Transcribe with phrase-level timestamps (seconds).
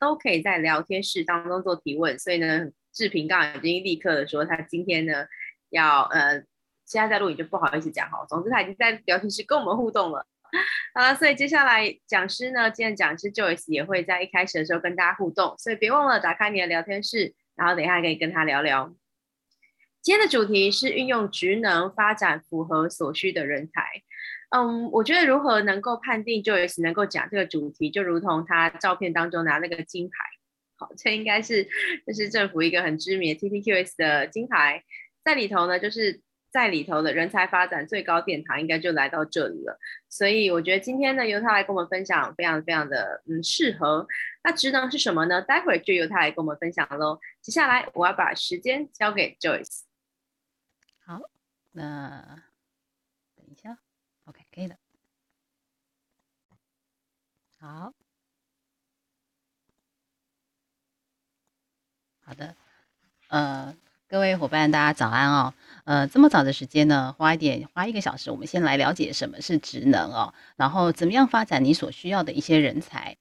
[0.00, 2.18] 都可以在聊天室当中做提问。
[2.18, 5.26] 所以呢，志平刚刚已经立刻的说，他今天呢
[5.70, 6.42] 要呃，
[6.84, 8.24] 现在在录影就不好意思讲哈。
[8.28, 10.26] 总之他已经在聊天室跟我们互动了。
[10.94, 18.94] 好了，所以接下来讲师呢，今天讲师 Joyce 也会在一开始的时候跟大家互动，所以别忘了打开你的聊天室，然后等一下可以跟他聊聊。
[20.02, 24.02] 今天的主题是运用职能发展符合所需的人才。
[24.54, 30.16] 嗯，我觉得如何能够判定 Joyce 能够讲这个主题，就如同他照片当中拿那个金牌，
[30.76, 31.68] 好，这应该是
[32.06, 34.82] 这是政府一个很知名的 TTQS 的金牌，
[35.24, 36.20] 在里头呢，就是。
[36.52, 39.78] 在里头的人才发展最高殿堂，应该就来到这里了。
[40.10, 44.06] 所以我觉得今天呢，由他来跟我们分享，非常非常的嗯适合。
[44.44, 45.40] 那职能是什么呢？
[45.40, 47.18] 待会儿就由他来跟我们分享喽。
[47.40, 49.84] 接下来我要把时间交给 Joyce。
[51.06, 51.22] 好，
[51.70, 52.42] 那
[54.54, 54.76] 可以的。
[57.58, 57.92] 好，
[62.24, 62.54] 好的，
[63.28, 63.74] 呃。
[64.08, 65.54] 各位伙伴，大家早安哦。
[65.84, 73.16] 呃，这么早的时间呢，花一点，花一个小时，我们先来了解什么是职能哦，然后怎么样发展你所需要的一些人才。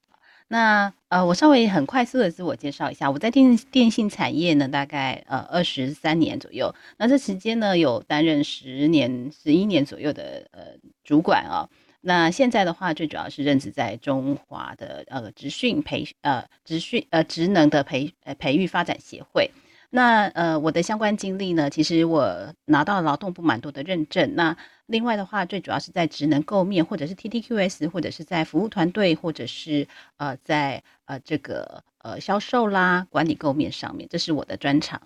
[0.52, 6.76] 那呃，我稍微很快速的自我介绍一下，我在电电信产业呢，大概呃二十三年左右。
[6.98, 10.64] 那这时间呢，有担任十年、十一年左右的呃
[11.06, 11.70] 主管哦。
[12.02, 19.50] 那现在的话，最主要是任职在中华的呃职训培呃职训呃职能的培呃培育发展协会。
[19.94, 24.36] 那呃，我的相关经历呢，其实我拿到劳动部蛮多的认证。
[24.36, 35.02] 那另外的话，最主要是在职能构面，或者是 TTQS，或者是在服务团队，或者是呃在呃这个呃销售啦、管理构面上面，这是我的专长。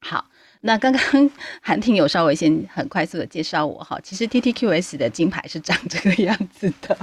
[0.00, 0.30] 好，
[0.60, 1.30] 那刚刚
[1.60, 6.96] 韩婷有稍微先很快速的介绍我哈，其实 TTQS 的金牌是长这个样子的。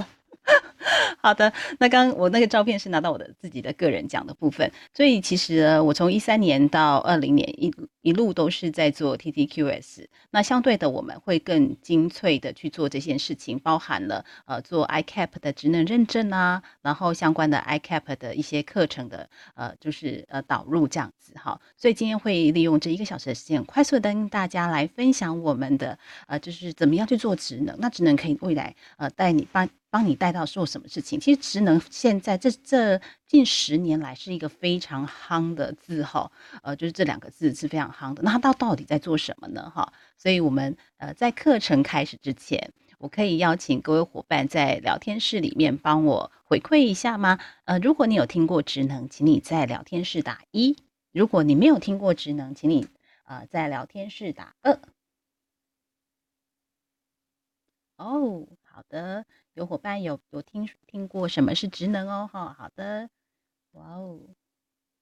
[1.24, 7.72] 好的，那刚我那个照片是拿到我的自己的个人奖的部分，所以其实我从一三年到二零年一
[8.04, 29.66] 一路都是在做 TTQS，那相对的我们会更精粹的去做这件事情，包含了呃做 ICAP 的职能认证啊，然后相关的 ICAP 的一些课程的呃就是呃导入这样子哈，所以今天会利用这一个小时的时间，快速的跟大家来分享我们的呃就是怎么样去做职能，那职能可以未来呃带你帮。
[29.94, 31.20] 帮你带到做什么事情？
[31.20, 33.00] 其实职能现在这这
[33.34, 36.30] 近十年来是一个非常夯的字哈，
[36.62, 38.22] 呃，就是这两个字是非常夯的。
[38.22, 39.68] 那它到到底在做什么呢？
[39.74, 47.40] 哈，所以我们呃在课程开始之前，我可以邀请各位伙伴在聊天室里面帮我回馈一下吗？
[47.64, 50.76] 呃，如果你有听过职能，请你在聊天室打一；
[51.10, 52.86] 如果你没有听过职能，请你
[53.24, 54.78] 呃在聊天室打二。
[57.96, 59.26] 哦，好的。
[59.54, 62.28] 有伙伴有有听听过什么是职能哦？
[62.32, 63.08] 哈，好的，
[63.74, 64.20] 哇哦，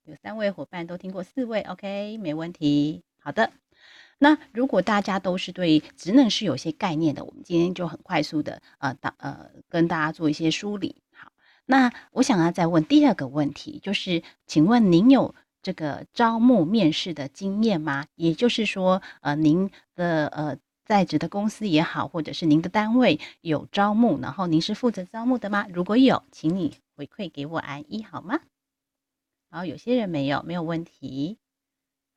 [0.04, 3.02] 有三位伙伴都听过，四位，OK，没问题。
[3.18, 3.52] 好的，
[4.18, 11.02] 那如果大家都是对职能是有些概念的，我们今天就很快速的呃，大呃跟大家做一些梳理。
[11.12, 11.30] 好，
[11.66, 18.06] 那我想要再问第二个问题，就是请问您有这个招募面试的经验吗？
[18.14, 20.56] 也就是说，呃，您的呃。
[20.84, 25.66] 在职的公司也好，或者是您的单位有招募，然后您是负责招募的吗？
[25.72, 28.40] 如果有，请你回馈给我按一好吗？
[29.52, 31.36] 然后，有些人没有，没有问题。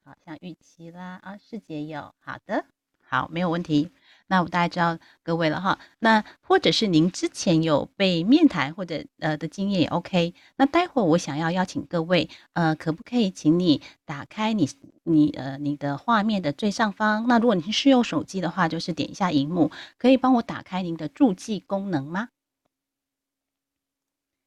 [0.06, 2.64] 好，像玉琪啦，啊，师姐有，好的，
[3.02, 3.92] 好，没有问题。
[4.28, 5.78] 那我大概知道各位了哈。
[6.00, 10.34] 那或者是您之前有被面谈或者呃的经验也 OK。
[10.56, 14.70] 那待会我想要邀请各位，呃，可不可以请你打开你
[15.04, 17.28] 你呃你的画面的最上方？
[17.28, 22.30] 那如果你是用手机的话，就是点一下荧幕，可以帮我打开您的助记功能吗？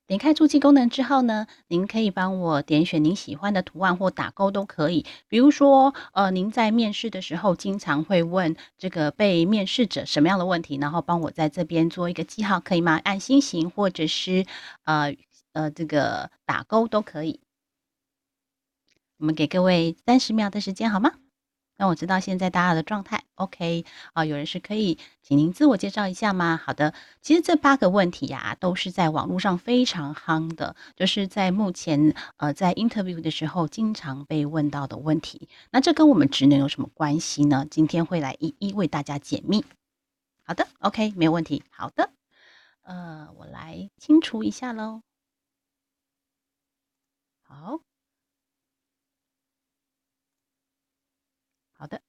[0.08, 5.04] 点开注记功能之后呢，您可以帮我点选您喜欢的图案或打勾都可以。
[5.28, 12.98] 比如说，呃，您在面试的时候经常会问这个被面试者什么样的问题，然后帮我在这边做一个记号，可以吗？
[13.04, 14.46] 按星星或者是
[14.84, 15.14] 呃
[15.52, 17.40] 呃这个打勾都可以。
[19.18, 21.12] 我们给各位三十秒的时间，好吗？
[21.78, 24.24] 那我知道现在大家的状态，OK 啊？
[24.24, 26.60] 有人是可以，请您自我介绍一下吗？
[26.62, 26.92] 好的，
[27.22, 35.48] 其实这八个问题呀，都是在网络上非常夯的，就是在目前呃在 interview 的时候经常被问到的问题。
[35.70, 37.64] 那这跟我们职能有什么关系呢？
[37.70, 39.64] 今天会来一一为大家解密。
[40.42, 41.62] 好的，OK，没有问题。
[41.70, 42.10] 好的，
[42.82, 45.02] 呃，我来清除一下喽。
[47.42, 47.78] 好。
[51.80, 52.02] 好的，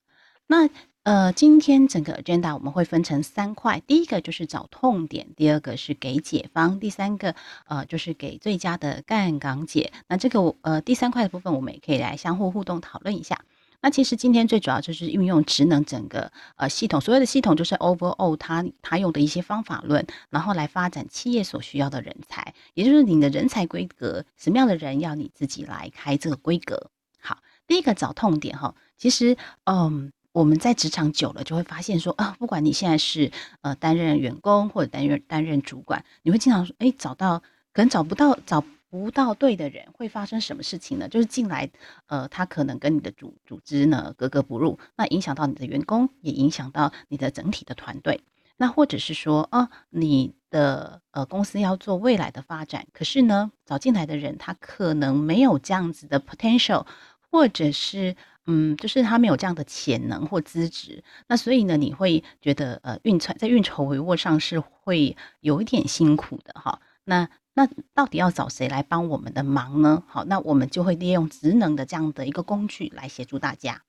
[0.52, 0.68] 那
[1.04, 7.36] 呃，今天整个 agenda 我们会分成三块，第一个就是找痛点，第二个是给解方，第三个
[7.68, 9.94] 呃就是给最佳的干岗解。
[10.08, 13.40] 那这个呃第三块的部分，我们也可以来相互互动讨论一下。
[13.80, 26.90] 那其实今天最主要就是运用职能整个呃系统，所谓的系统就是 overall 它它用的一些方法论，然后来发展企业所需要的人才，也就是你的人才规格，什么样的人要你自己来开这个规格。
[27.22, 27.38] 好，
[27.68, 33.32] 第一个找痛点哈，其实嗯我们在职场久了就会发现说啊，不管你现在是
[33.62, 37.40] 呃担任员工或者担任担任主管，你会经常说哎找到
[37.74, 38.64] 可能找不到找。
[38.92, 41.08] 不到对的人会发生什么事情呢？
[41.08, 41.70] 就是进来，
[42.08, 48.22] 呃，他可能跟你的组组织呢格格不入，那影响到你的员工，也影响到你的整体的团队。
[48.58, 56.88] 那或者是说，啊，你的呃公司要做未来的发展，可是呢，找进来的人他可能没有这样子的 potential，
[57.30, 58.16] 或者是
[58.50, 61.04] 嗯，就是他没有这样的潜能或资质。
[61.28, 66.80] 那所以呢，你会觉得呃运筹在运筹帷幄上是会有一点辛苦的哈。
[67.06, 70.04] 那那到底要找谁来帮我们的忙呢？
[70.08, 73.84] 好，那我们就会利用职能的这样的一个工具来协助大家。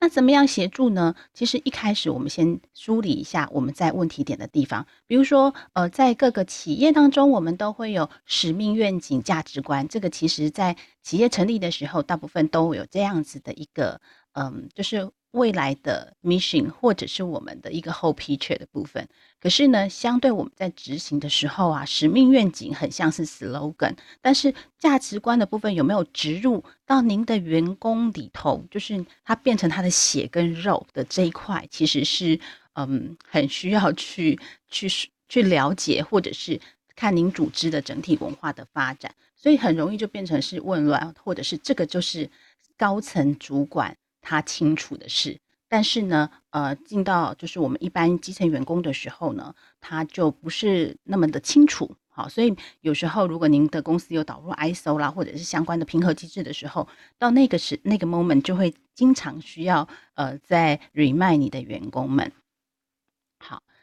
[0.00, 1.14] 那怎么样协助呢？
[1.34, 9.88] 其实一开始我们先梳理一下我们在问题点的地方，比如说，呃，在各个企业当中，我们都会有使命、愿景、价值观。
[9.88, 14.00] 这个其实在企业成立的时候，大部分都有这样子的一个，
[14.34, 15.10] 嗯，就是。
[15.32, 19.06] 未来的 mission 或者是我们的一个 whole picture 的部分，
[19.40, 28.64] 可是呢，相对我们在执行的时候啊，使命愿景很像是 slogan，但是价值观的部分有没有植入到您的员工里头？
[28.70, 32.40] 就是它变成他的血跟肉的这一块，其实是
[32.72, 34.38] 嗯，很需要去
[34.70, 34.88] 去
[35.28, 36.58] 去了解，或者是
[36.96, 42.30] 看您组织的整体文化的发展，所以很容易就变成是混乱，或者是这个就是
[42.78, 43.96] 高层主管。
[44.28, 45.40] 他清楚的事，
[45.70, 51.96] 但是呢，呃，进到就是我们一般基层员工的时候呢，他就不是那么的清楚。
[52.10, 56.86] 好，所以有时候如果您的公司有导入 ISO 啦，或者是相关的评核机制的时候，
[57.18, 62.30] 到那个时那个 moment 就会经常需要呃在 remind 你的员工们。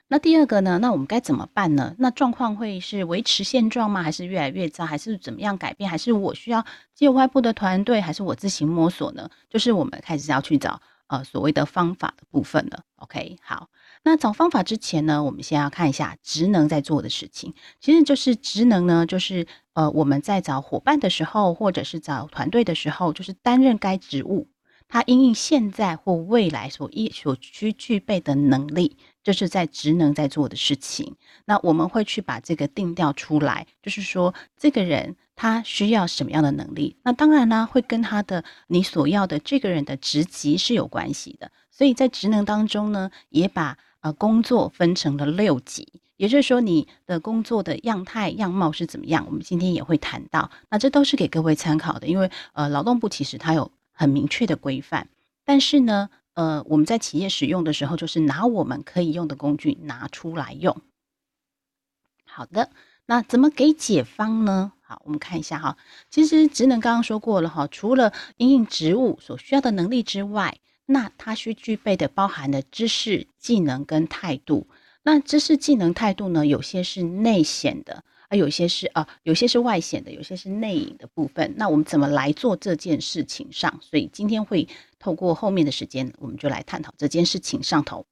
[0.08, 1.96] 那第二个呢，那我们该怎么办呢？
[1.98, 4.04] 那状况会是维持现状吗？
[4.04, 4.86] 还是越来越糟？
[4.86, 5.90] 还是怎么样改变？
[5.90, 6.64] 还是我需要
[6.94, 8.00] 借外部的团队？
[8.00, 9.30] 还是我自行摸索呢？
[9.50, 12.84] 就是我们开始要去找呃所谓的方法的部分了。
[12.98, 13.70] OK，好，
[14.04, 17.56] 那找方法之前呢，我们先要看一下职能在做的事情。
[17.80, 24.48] 其实就是职能呢，就是呃我们在找伙伴的时候，或者是找团队的时候，就是担任该职务。
[24.88, 31.16] 他因应现在或未来所依所需具备的能力，这是在职能在做的事情。
[31.46, 36.96] 那我们会去把这个定调出来，就是说这个人他需要什么样的能力。
[37.04, 41.52] 那当然呢，会跟他的你所要的这个人的职级是有关系的。
[41.72, 50.52] 所以在职能当中呢，也把呃工作分成了六级，也就是说你的工作的样态样貌是怎么样，我们今天也会谈到。
[50.70, 53.72] 那这都是给各位参考的，因为呃劳动部其实它有。
[53.96, 55.08] 很明确的规范，
[55.44, 60.82] 但是呢，呃，我们在企业使用的时候，就是拿我们可以用的工具拿出来用。
[62.26, 62.70] 好的，
[63.06, 64.74] 那怎么给解方呢？
[64.82, 65.78] 好，我们看一下哈。
[66.10, 74.68] 其实职能刚刚说过了哈，除了因应职务所需要的能力之外，那它需具备的包含的知识、技能跟态度。
[75.04, 78.04] 那知识、技能、态度呢，有些是内显的。
[78.30, 81.54] 啊，有些是啊，有些是外显的，有些是内隐的部分。
[81.58, 83.80] 那我们怎么来做这件事情上？
[83.82, 84.68] 所以今天会
[85.00, 88.06] 透过后面的时间，我们就来探讨这件事情上头。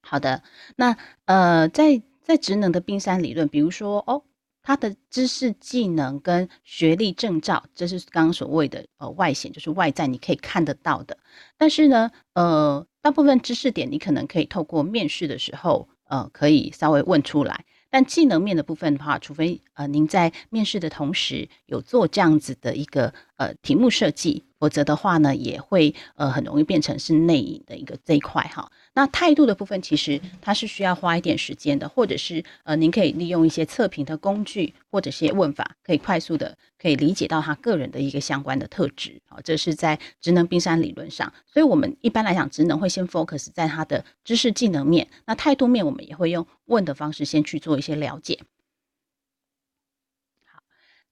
[0.00, 0.42] 好的，
[0.76, 4.22] 那呃，在在职能的冰山理论，比如说哦，
[4.62, 11.18] 他的知识、技能跟学历、证照，这是刚刚所谓的呃外显，就是外在你可以看得到的。
[11.56, 17.64] 但是呢，呃，大部分知识点你可能可以透过面试的时候，呃，可以稍微问出来。
[17.94, 28.72] 但技能面的部分的话，除非呃您在面试的同时有做这样子的一个呃题目设计，否则的话呢，也会呃很容易变成是内隐的一个这一块哈。
[28.94, 39.20] 那态度的部分，其实它是需要花一点时间的，或者是呃，您可以利用一些测评的工具，或者是些问法，可以快速的可以理解到他个人的一个相关的特质。
[39.26, 48.38] 好，这是在职能冰山理论上，所以我们一般来讲，职能会先 focus 在他的知识技能面，那态度面我们也会用问的方式先去做一些了解。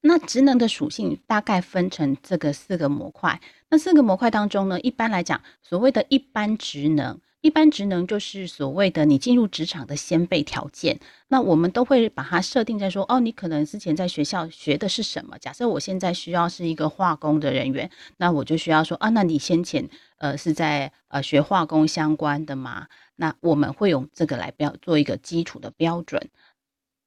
[0.02, 3.40] 那职能的属性大概分成这个四个模块，
[3.70, 7.18] 那四个模块当中呢，一般来讲，所谓的一般职能。
[7.40, 11.00] 一般职能就是所谓的你进入职场的先备条件。
[11.26, 15.36] 那我们都会把它设定在说，哦，你可能之前在学校学的是什么？
[15.38, 22.86] 假设我现在需要是一个化工的人员，那我就需要说，啊，那你先前呃是在呃学化工相关的吗？
[23.16, 26.30] 那我们会用这个来标做一个基础的标准。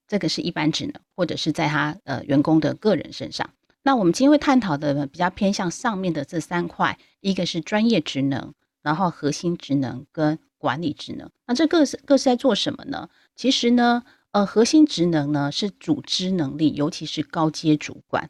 [0.07, 3.49] 这个是一般职能，或者是在他呃员工的个人身上。
[3.83, 8.53] 那我们今天会探讨的比较偏向上面的这三块，一个是专业职能。
[8.81, 13.09] 然后核心职能跟管理职能，那这各是各是在做什么呢？
[13.35, 18.29] 其实呢，呃，核心职能呢是组织能力，尤其是高阶主管。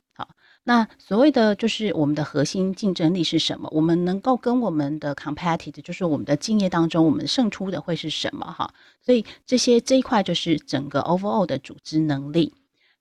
[0.68, 3.70] 那所谓的就是我们的核心竞争力是什么？
[3.72, 8.52] 我们能够跟我们的 competitive，就是我们的竞业当中，我们胜出的会是什么？
[8.52, 12.54] 哈，所以这些这一块就是整个 overall 的组织能力。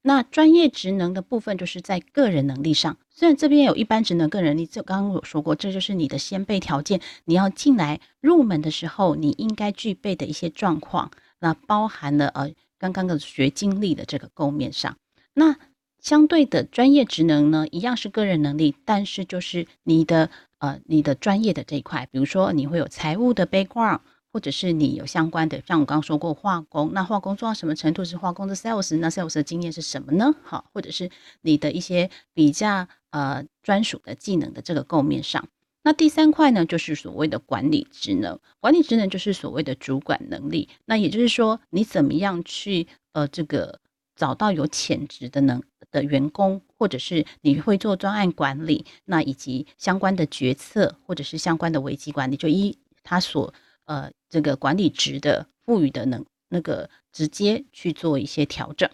[0.02, 2.99] 那专业职能的部分，就是在个人能力上。
[3.09, 7.00] 虽然这边有一般职能、个人力，这刚刚有说过，这就是你的先备条件。
[7.25, 14.94] 你要进来入门的时候，你应该具备的一些状况，那包含了呃刚刚的学经历的这个构面上。
[15.33, 15.56] 那
[16.04, 24.00] 相对的专业职能呢，一样是个人能力，但是就是你的呃你的专业的这一块，比如说你会有财务的 background。
[24.34, 28.96] 或者是你有相关的，像我刚刚说过化工，那化工做到什么程度是化工的 sales？
[28.96, 30.34] 那 sales 的经验是什么呢？
[30.42, 31.08] 好，或者是
[31.42, 35.46] 你的一些比较呃专属的技能的这个构面上。
[35.84, 38.40] 那第三块呢，就是所谓的管理职能。
[38.58, 40.68] 管理职能就是所谓的主管能力。
[40.87, 43.78] 那也就是说，你怎么样去呃这个
[44.16, 53.52] 找到有潜质的能的员工，或者是你会做专案管理，那以及相关的决策，或者是相关的危机管理，就一他所。
[53.87, 58.88] 呃，这个管理职的赋予的能那个直接去做一些调整，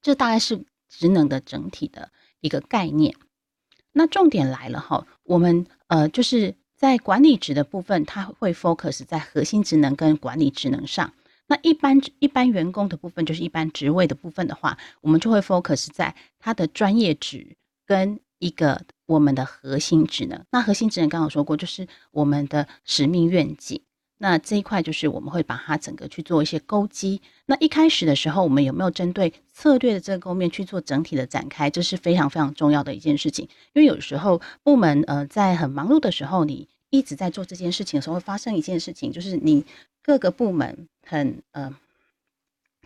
[0.00, 2.10] 这大概是职能的整体的
[2.40, 3.14] 一个概念。
[3.92, 11.12] 那重点来了哈，我们呃就是在管理职的部分，它会 focus 在核心职能跟管理职能上。
[11.48, 18.82] 那一般一般员工的部分，就是一般职位的部分的话，我们就会 focus 在他的专业职跟一个。
[19.08, 23.80] 我们的核心职能，那核心职能刚刚说过，就是我们的使命愿景。
[24.18, 27.22] 那这一块就是我们会把它整个去做一些勾稽。
[27.44, 31.70] 那一开始的时候，我们有没有针对策略的这个构面去做整体的展开？
[31.70, 33.48] 这是非常非常重要的一件事情。
[33.74, 39.64] 因为有时候部门呃在很忙碌的时候，你一直在做这件事情的时候，会发生一件事情，就是你
[40.06, 41.74] 各个部门很呃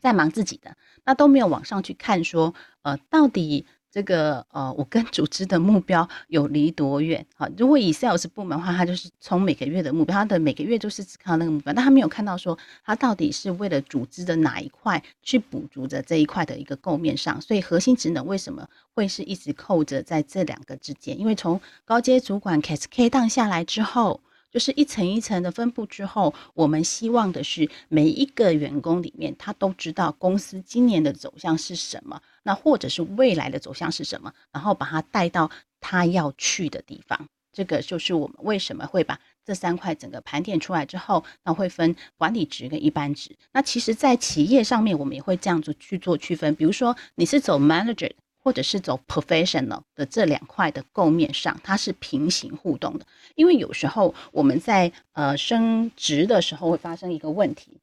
[0.00, 3.66] 在忙自己的，那都没有往上去看说呃到底。
[3.92, 7.26] 这个呃，我跟组织的目标有离多远？
[7.34, 17.40] 好，如果以 sales 部门的话，他就是从每个月的目标，他的每个月就是只看到那个目标，但他没有看到说他到底是为了组织的哪一块去补足着这一块的一个构面上。
[17.40, 21.18] 所以核心职能为什么会是一直扣着在这两个之间？
[21.18, 24.20] 因为从高阶主管 cascade down 下来之后。
[24.50, 37.28] 就是一层一层的分布之后，我们希望的是每一个员工里面，他都知道公司今年的走向是什么，那或者是未来的走向是什么，然后把他带到他要去的地方。
[37.52, 43.36] 这个就是我们为什么会把这三块整个盘点出来之后，那会分管理职跟一般职。
[43.52, 46.54] 那其实，在企业上面，我们也会这样子去做区分。
[46.54, 48.12] 比如说，你是走 manager。
[48.42, 53.06] 或者是走 professional 的这两块的构面上，它是平行互动的。
[53.34, 57.78] 因为有时候我们在呃升职的时候会发生一个问题，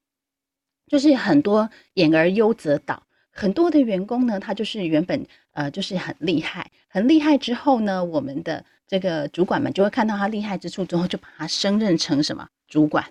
[0.88, 13.06] 就是很多言而优则导，很多的员工呢，他就是原本呃就是很厉害，很厉害之后呢，我们的这个主管们就会看到他厉害之处之后，就把他升任成什么主管。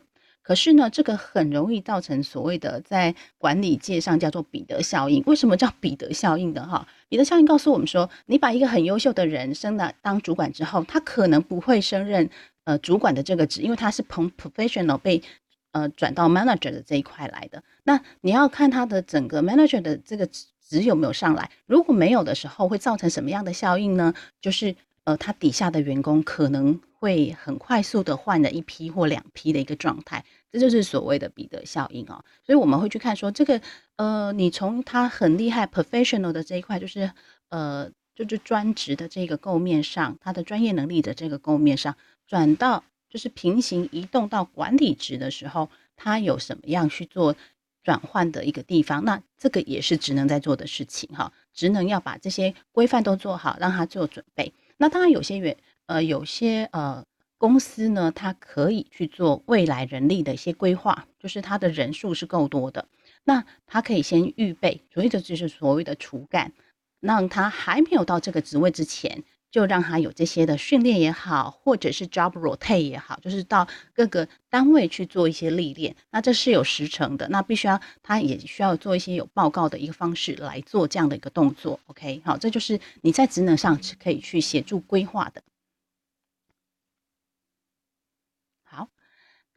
[0.47, 5.21] 可是呢，这个很容易造成所谓的在管理界上叫做彼得效应。
[5.27, 6.87] 为什么叫彼得效应的哈？
[7.09, 12.31] 彼得效应告诉我们说，你把一个很优秀的人升了当主管之后，他可能不会升任
[12.63, 15.21] 呃主管的这个职，因为他是从 professional 被
[15.73, 17.61] 呃转到 manager 的这一块来的。
[17.83, 24.15] 那你要看他的整个 manager 的这个职有没有上来，如果没有的时候，会造成什么样的效应呢？
[24.41, 30.25] 就是呃，他底下的员工可能会很快速的换了一批或两批的一个状态。
[30.53, 33.61] 这就是所谓的彼得效应哦，所以我们会去看说这个，
[33.97, 37.11] 呃，你从他很厉害 professional 的这一块，就是
[37.51, 41.95] 呃，就是专职的这个构面上，他的专业能力的这个构面上，
[42.27, 47.37] 转到就是平行移动到管理职的时候，他有什么样去做
[47.83, 49.05] 转换的一个地方？
[49.05, 54.55] 那这个也是职能在做的事情哈，职能要把这些规范都做好，让他做准备。
[54.79, 57.05] 那当然有些原呃，有些呃。
[57.39, 62.89] 公司呢，它可以去做未来人力的一些规划，就是它的人数是够多的，
[63.25, 66.53] 那它可以先预备，所以这就是所谓的储干，
[67.01, 75.95] 让他还没有到这个职位之前，就让他有这些的训练也好，或者是 job rotate 也好，就是到各个单位去做一些历练。
[76.11, 81.79] 那这是有时程的，那必须要他也需要做一些有报告的一个方式来做这样的一个动作。
[81.87, 85.43] OK，好，这就是你在职能上是可以去协助规划的。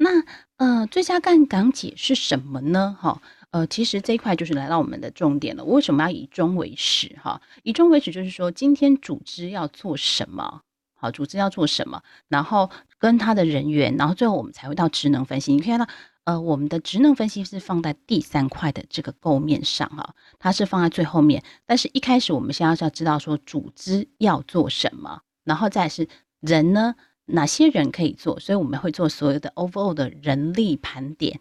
[0.01, 0.23] 那
[0.55, 2.97] 呃，最佳干岗解是什么呢？
[2.99, 3.21] 哈。
[3.51, 5.63] 呃，其实这一块就是来到我们的重点了。
[5.63, 7.17] 为什么要以终为始？
[7.19, 10.61] 哈，以终为始就是说，今天组织要做什么？
[10.93, 12.03] 好，组织要做什么？
[12.27, 15.51] 然后跟他的人员，然后最后我们才会到职能分析。
[15.51, 15.87] 你可以看到，
[16.25, 21.43] 呃，我们的职能分析是放在第三块的这个构面上，哈，它是放在最后面。
[21.65, 26.07] 但是一开始我们先要要知道说，组织要做什么，然后再是
[26.39, 26.93] 人呢，
[27.31, 28.39] 哪些人可以做？
[28.39, 31.39] 所以我们会做所有的 overall 的人力盘点。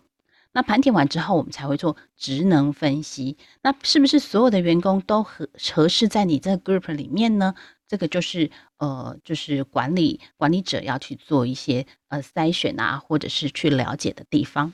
[0.52, 3.36] 那盘点完之后，我们才会做职能分析。
[3.62, 7.54] 那是不是所有的员工都合合适在你这个 group 里面呢？
[7.86, 14.72] 这个就是呃，就是管理管理者要去做一些呃筛选啊，或者是去了解的地方。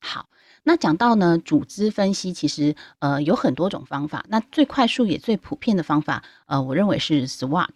[0.00, 0.28] 好，
[0.62, 4.24] 那讲到呢，组织分析其实呃有很多种方法。
[4.28, 7.68] 那最快速也最普遍的方法，呃，我认为是 SWOT。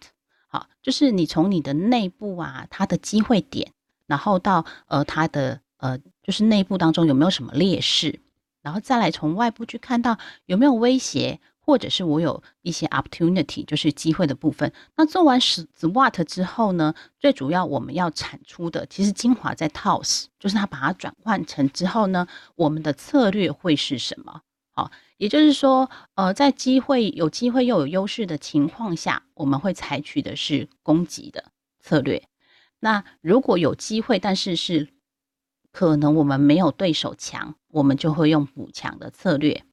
[0.47, 3.71] 好，就是你从你的内部啊，它的机会点，
[4.07, 5.61] 然后到呃它的。
[5.79, 8.19] 呃，就是内部当中有没有什么劣势，
[8.63, 14.73] 然后再来从外部去看到有没有威胁，或者是我有一些 opportunity，就是机会的部分。
[14.95, 24.41] 那做完 SWOT 之后呢，最主要我们要产出的，其实精华在 TOWS，就是它把它转换成之后呢，我们的策略会是什么？
[24.71, 32.27] 好，也就是说，呃，在机会有机会又有优势的情况下，我们会采取的是攻击的策略。
[32.79, 34.89] 那如果有机会，但是是
[35.71, 39.63] 可能我们没有对手强，我们就会用补强的策略。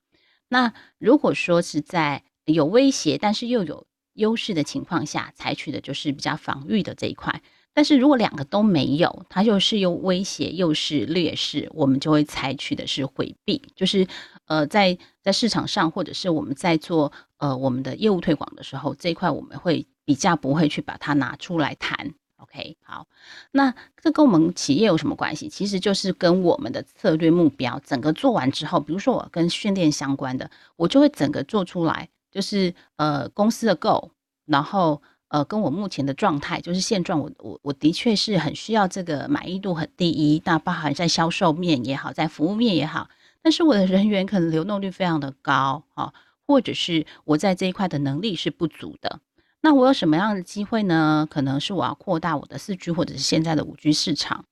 [0.48, 7.42] 那如果说是在有威胁但是又有优势的情况下，采取的就是比较防御的这一块。
[7.74, 14.06] 但是如果两个都没有，它又是又威胁又是劣势，我们就会采取的是回避，就是
[14.46, 22.14] 呃在在市场上或者是我们在做呃我们的业务推广的时候，这一块我们会比较不会去把它拿出来谈。
[22.36, 23.06] OK，好，
[23.52, 25.48] 那这跟我们企业有什么关系？
[25.48, 34.10] 其实就是跟我们的策略目标整个做完之后，比如说我跟训练相关的，我就会整个做出来，就是呃公司的 GO，
[34.44, 35.00] 然后
[35.34, 43.08] 呃跟我目前的状态就是现状，我我我的确是很需要这个满意度很低，那包含在销售面也好，在服务面也好，
[43.42, 46.12] 但是我的人员可能流动率非常的高啊，
[46.46, 49.18] 或者是我在这一块的能力是不足的。
[49.60, 51.26] 那我有什么样的机会呢？
[51.28, 54.44] 可能是我要扩大我的四 G 或者是现在的五 G 市场。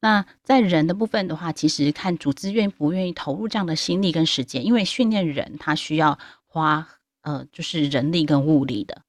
[0.00, 6.88] 那在人的部分的话，其实看组织愿不愿意投入这样的心力跟时间，因为训练人他需要花
[7.20, 9.02] 呃就是人力跟物力的。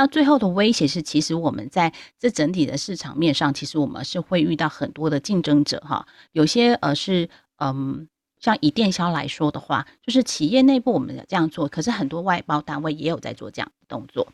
[0.00, 6.06] 那最后的威胁是，其实我们在这整体的市场面上，其实我们是会遇到很多的竞争者哈。
[6.32, 8.08] 有些呃是嗯，
[8.38, 14.28] 像以电销来说的话，就是企业内部我们这样做，可是很多外包单位也有在做这样的动作。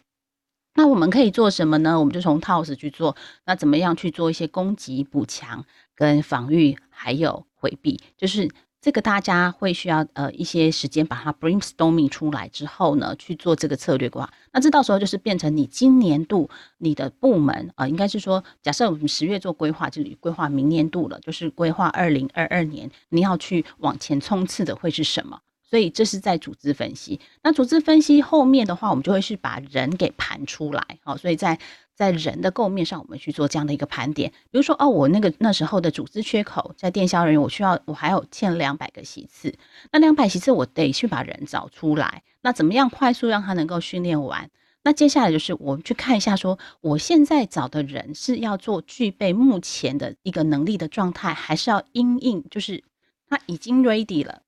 [0.76, 1.98] 那我们可以做什么呢？
[1.98, 3.16] 我们就从 TOS 去做。
[3.44, 5.64] 那怎么样去做一些攻击、补强、
[5.96, 8.00] 跟防御，还有回避？
[8.16, 8.48] 就是
[8.87, 14.33] 这个大家会需要呃一些时间把它 brainstorming 出来之后呢，去做这个策略规划。
[14.53, 25.40] 那这到时候就是变成你今年度你的部门啊、呃，应该是说，假设我们十月做规划，就规划明年度了，就是规划二零二二年你要去往前冲刺的会是什么？
[25.68, 27.18] 所以这是在组织分析。
[27.42, 30.81] 那组织分析后面的话，我们就会是把人给盘出来。
[31.03, 31.59] 好，所以在
[31.96, 34.30] 在人的构面上，我们去做这样的一个盘点。
[34.50, 39.52] 比如说，哦，我那个那时候的组织缺口，在电销人员，我需要我还有欠两百个席次。
[39.90, 42.22] 那两百席次，我得去把人找出来。
[42.42, 44.50] 那怎么样快速让他能够训练完？
[44.82, 52.85] 那接下来就是我们去看一下，说我现在找的人是要做具备目前的一个能力的状态，还是要因应，就是
[53.28, 54.42] 他已经 ready 了。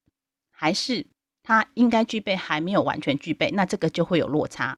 [0.51, 1.07] 还是
[1.45, 4.77] 他应该具备，还没有完全具备，那这个就会有落差。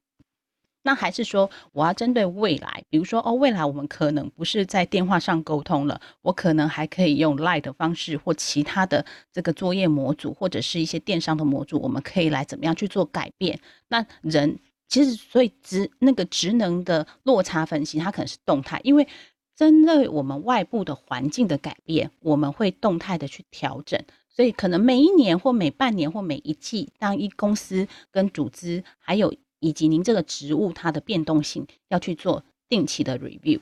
[0.82, 13.60] 那还是说，我要针对未来，比如说哦，未来我们可能不是在电话上沟通了，我可能还可以用 LINE 的方式或其他的这个作业模组，或者是一些电商的模组，我们可以来怎么样去做改变？
[13.88, 19.06] 那人其实所以职那个职能的落差分析，它可能是动态，因为
[19.54, 24.02] 针对我们外部的环境的改变，我们会动态的去调整。
[24.28, 33.60] 所以可能每一年或每半年或每一季，当一公司跟组织还有以及您这个职务它的变动性要去做定期的 review，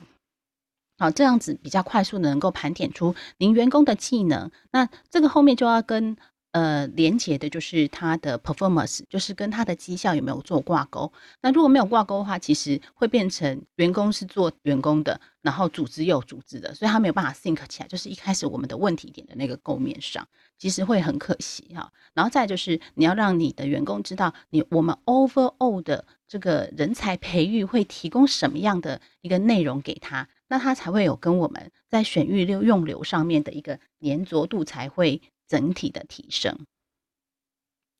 [0.97, 4.51] 好，这样子比较快速的能够盘点出您员工的技能。
[4.71, 6.17] 那这个后面就要跟
[6.51, 11.11] 呃，连接的就是它的 performance，就是跟它的绩效有没有做挂钩。
[11.41, 17.87] 那如果没有挂钩的话，其实会变成员工是做员工的，然后组织又组织的，所以他没有办法 sync 起来。
[17.87, 21.91] 就是一开始我们的问题点的那个构面上，其实会很可惜哈。
[22.15, 35.21] 然后再就是你要让你的员工知道，你我们 overall 的这个人才培育会提供什么样的一个内容给他，那他才会有跟我们在选育流用流上面的一个粘着度才会。
[35.49, 36.57] 整体的提升。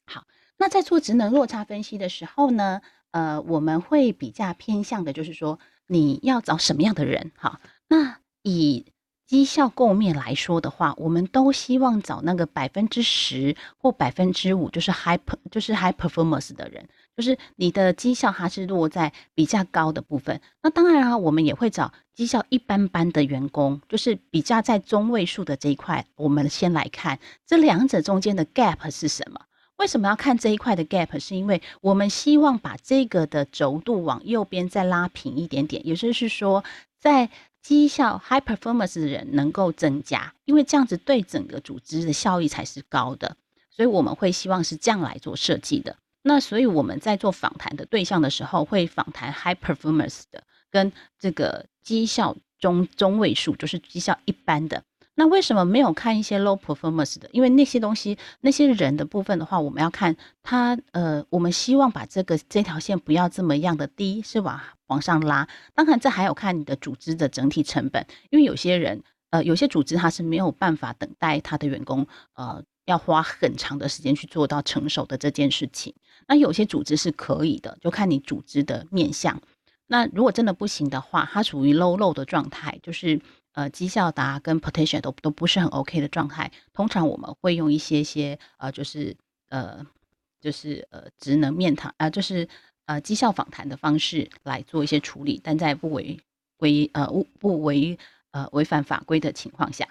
[0.05, 2.81] 好，那在做职能落差分析的时候呢，
[3.11, 7.31] 呃，我们会比较偏向的，就是说你要找什么样的人。
[7.35, 8.85] 哈，那以
[9.25, 15.19] 绩效构面来说的话，我们都希望找那个百分之十或百分之五，就是 high
[15.51, 16.87] 就是 high performance 的人。
[17.19, 26.05] 就是你的绩效还是落在比较高的部分，那当然啊，我们也会找绩效一般般的员工，就是比较在中位数的这一块。
[26.15, 29.41] 我们先来看这两者中间的 gap 是什么？
[29.75, 31.19] 为什么要看这一块的 gap？
[31.19, 36.63] 是因为我们希望把这个的轴度往右边再拉平一点点，也就是说，
[36.97, 37.29] 在
[37.61, 43.35] 绩效 high performance 的人能够增加，因为这样子对整个组织的效益才是高的，
[43.69, 45.97] 所以我们会希望是这样来做设计的。
[46.29, 54.83] 那所以我们在做访谈的对象的时候，会访谈 high performance 的，跟这个绩效中中位数，就是绩效一般的。
[55.15, 57.27] 那为什么没有看一些 low performance 的？
[57.31, 65.47] 因为那些东西，那些人的部分的话，我们要看他，呃，我们希望把这个这条线不要这么样的低，是往往上拉。
[65.73, 72.63] 当然，这还有看你的组织的整体成本，因为有些人，呃，有些组织他是没有办法等待他的员工，呃。
[72.89, 75.93] 要花很长的时间去做到成熟的这件事情，
[76.27, 79.39] 那有些组织是可以的，就看你组织的面向。
[79.85, 83.21] 那如果真的不行的话，它属于 low low 的状态，就是
[83.53, 86.51] 呃绩效达跟 potential 都都不是很 OK 的状态。
[86.73, 89.15] 通常我们会用一些些呃，就是
[89.49, 89.85] 呃，
[90.41, 92.47] 就是呃职能面谈啊、就是
[92.85, 96.19] 呃绩效访谈的方式来做一些处理，但在不违
[96.57, 97.97] 违呃不不违
[98.31, 99.87] 呃违反法规的情况下。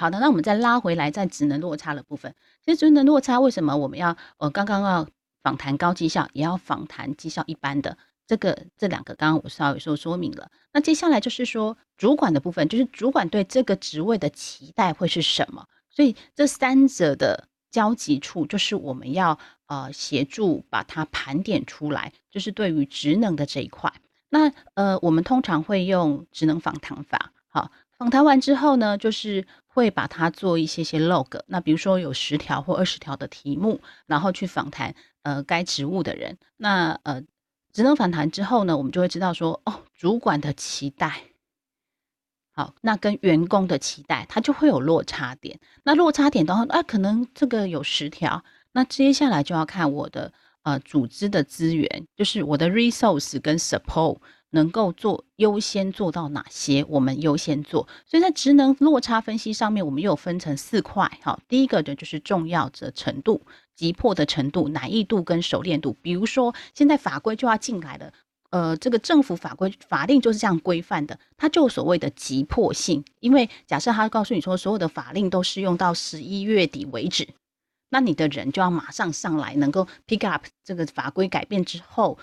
[0.00, 2.34] 好的，那我们再拉回来，在职能落差的部分，
[2.64, 5.06] 其实职能落差为什么我们要呃刚刚要
[5.42, 10.50] 访谈高绩效，也要访谈绩效一般的这个这两个，刚刚我稍微说说明了。
[10.72, 15.66] 那接下来就是说主管的部分，就是主管对这个职位的期待会是什么？
[15.90, 23.92] 所以这三者的交集处，就是我们要呃协助把它盘点出来，就是对于职能的这一块。
[24.30, 27.70] 那呃我们通常会用职能访谈法，好。
[28.00, 31.42] 访谈完之后呢，就是会把它做一些些 log。
[31.48, 36.38] 那比如说有十条或二十条的题目，然后去访谈呃该职务的人。
[36.56, 37.20] 那呃
[37.74, 41.24] 职能访谈之后呢，我们就会知道说哦，主管的期待，
[42.52, 45.60] 好，那跟员工的期待，它就会有落差点。
[45.84, 50.32] 那落差点的话，啊，可能这个有十条，那接下来就要看我的
[50.62, 54.16] 呃组织的资源，就是我的 resource 跟 support。
[54.50, 56.84] 能够做优先做到哪些？
[56.88, 57.86] 我们优先做。
[58.06, 61.18] 所以在职能落差分析上面，我们又分成四块。
[61.22, 63.42] 好，第一个的就是重要的程度、
[63.76, 65.96] 急迫的程度、难易度跟熟练度。
[66.02, 68.12] 比如说，现在法规就要进来了，
[68.50, 73.04] 呃，这个政府法规法令就是这样规范的，它就所谓的急迫性。
[73.20, 77.28] 因为假设他告诉你说，所有的法令都适用到十一月底为止，
[77.90, 82.18] 那你的人就要马上上来，能够 pick up 这个法规改变之后。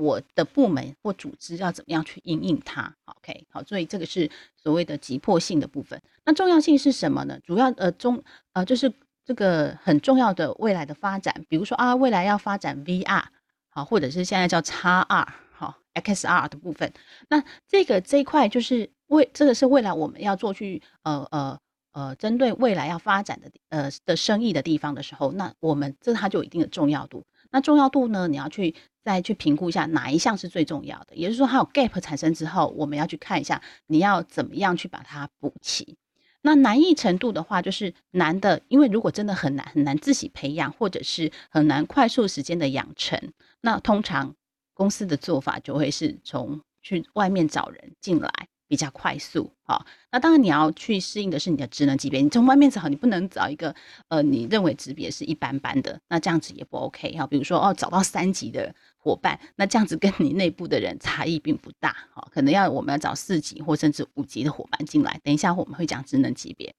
[0.00, 6.00] 我的部门或组织要怎么样去应应它？OK，好，所以这个是所谓的急迫性的部分。
[6.24, 7.38] 那重要性是什么呢？
[7.44, 8.92] 主要呃中呃就是
[9.24, 13.24] 这个很重要的未来的发展，比如说啊未来要发展 VR
[13.68, 16.92] 好，或者是现在叫 XR 好 XR 的部分。
[17.28, 21.58] 那这个这一块就是未这个是未来我们要做去呃呃
[21.92, 27.24] 呃针对未来要发展的呃的生意的地方的时候，那我们这它就有一定的重要度。
[27.50, 28.74] 那重要度呢，你要去。
[29.02, 35.96] 再去评估一下哪一项是最重要的，也就是说，它有 gap 产生之后，我们要去看一下你要怎么样去把它补齐。
[36.42, 43.32] 那难易程度的话，就是难的，因为如果真的很难很难自己培养，或者是很难快速时间的养成，
[43.62, 44.34] 那通常
[44.74, 48.48] 公司的做法就会是从去外面找人进来。
[48.70, 52.20] 比较快速，好，那当然你要去适应的是你的职能级别。
[52.20, 53.74] 你从外面找，你不能找一个
[54.06, 57.26] 呃，你认为级别是一般般的，那这样子也不 OK 哈。
[57.26, 65.20] 比如说哦，找到三级的伙伴，那这样子跟你内部的人差异并不大，好，可能要我们要找四级或甚至五级的伙伴进来。
[65.24, 66.72] 等一下我们会讲职能级别，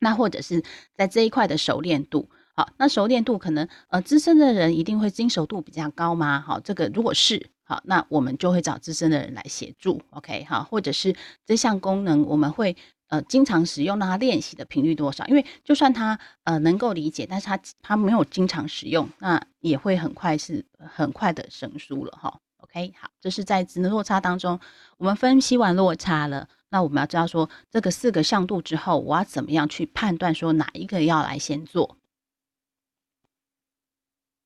[0.00, 0.62] 那或者是
[0.94, 6.38] 在这一块的熟练度，好，那熟练度可能呃资深的人一定会精熟度比较高吗？
[6.38, 7.48] 好，这个如果是。
[7.68, 12.74] 好，那我们就会找资深的人来协助，OK，好，或者是这项功能，我们会
[13.08, 15.26] 呃经常使用，让他练习的频率多少？
[15.26, 22.40] 因为就算他呃能够理解，但是他他没有经常使用，那也会很快是很快的生疏了哈。
[22.56, 24.58] OK，好，这是在职能落差当中，
[24.96, 31.98] 我们分析完落差了，那我们要知道说这个四个向度之后，我要怎么样去判断说哪一个要来先做？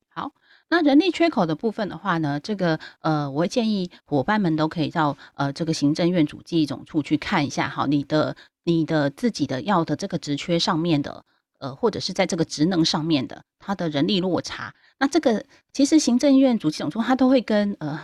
[0.09, 0.33] 好，
[0.69, 11.23] 那人力缺口的部分的话呢，这个呃，我会建议伙伴们都可以到呃这个行政院主计总处去看一下，好，你的你的自己的要的这个职缺上面的，
[11.59, 17.99] 呃，或者是在这个职能上面的，它的人力落差，那这个其实行政院主计总处它都会跟呃。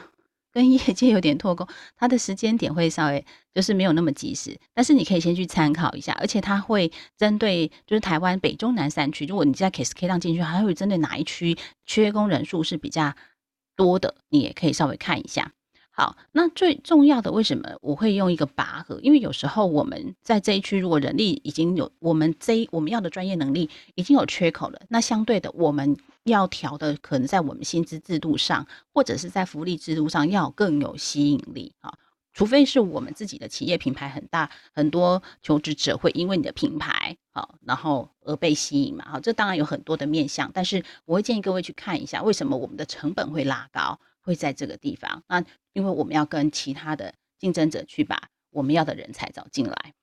[0.51, 13.13] 跟业界有点脱钩，它的时间点会稍微就是没有那么及时，但是你可以先去参考一下，而且它会针对就是台湾北中南三区，如果你在 KSK 上进去，还会针对哪一区缺工人数是比较
[13.75, 15.51] 多的，你也可以稍微看一下。
[15.99, 19.01] 好，那最重要的为什么我会用一个拔河？
[19.01, 31.93] 因为有时候我们在这一区，如果人力已经有我们这一我们要的专业能力已经有缺口了，那相对的我们要调的可能在我们薪资制度上，或者是在福利制度上要更有吸引力啊。
[32.31, 39.03] 除非是我们自己的企业品牌很大，很多求职者会因为你的品牌好，然后而被吸引嘛。
[39.05, 43.99] 好，这当然有很多的面向，但是我会建议各位去看一下，为什么我们的成本会拉高。
[44.21, 49.93] 会在这个地方，那因为我们要跟其他的竞争者去把我们要的人才找进来。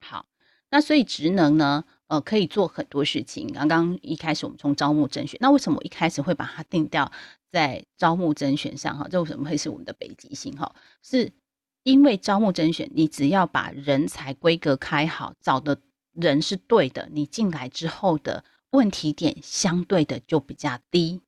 [0.00, 0.26] 好，
[0.70, 3.52] 那所以职能呢，呃，可以做很多事情。
[3.52, 7.10] 刚刚一开始我们从招募甄选，那为什么我一开始会把它定调
[7.50, 8.96] 在招募甄选上？
[8.96, 10.56] 哈，这为什么会是我们的北极星？
[10.56, 11.32] 哈，是
[11.82, 15.80] 因为招募甄选，你只要把人才规格开好，找的
[16.12, 21.20] 人是对的，你进来之后的问题点相对的就比较低。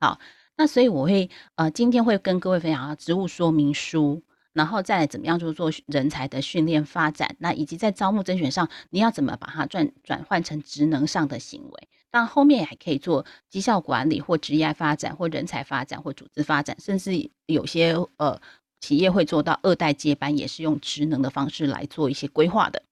[0.00, 0.18] 好。
[0.58, 11.88] 那所以我会呃，今天会跟各位分享啊职务说明书，然后再怎么样就是做人才的训练发展，那以及在招募甄选上，你要怎么把它转转换成职能上的行为。
[12.10, 18.40] 当后面还可以做绩效管理或职业发展或人才发展或组织发展，甚至有些呃
[18.80, 22.82] 企业会做到二代接班，也是用职能的方式来做一些规划的。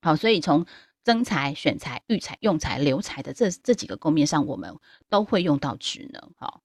[0.00, 0.64] 好，所以从
[1.02, 4.76] 征才、选才、育才、用才、留才的这这几个构面上，我们
[5.08, 6.30] 都会用到职能。
[6.36, 6.60] 好。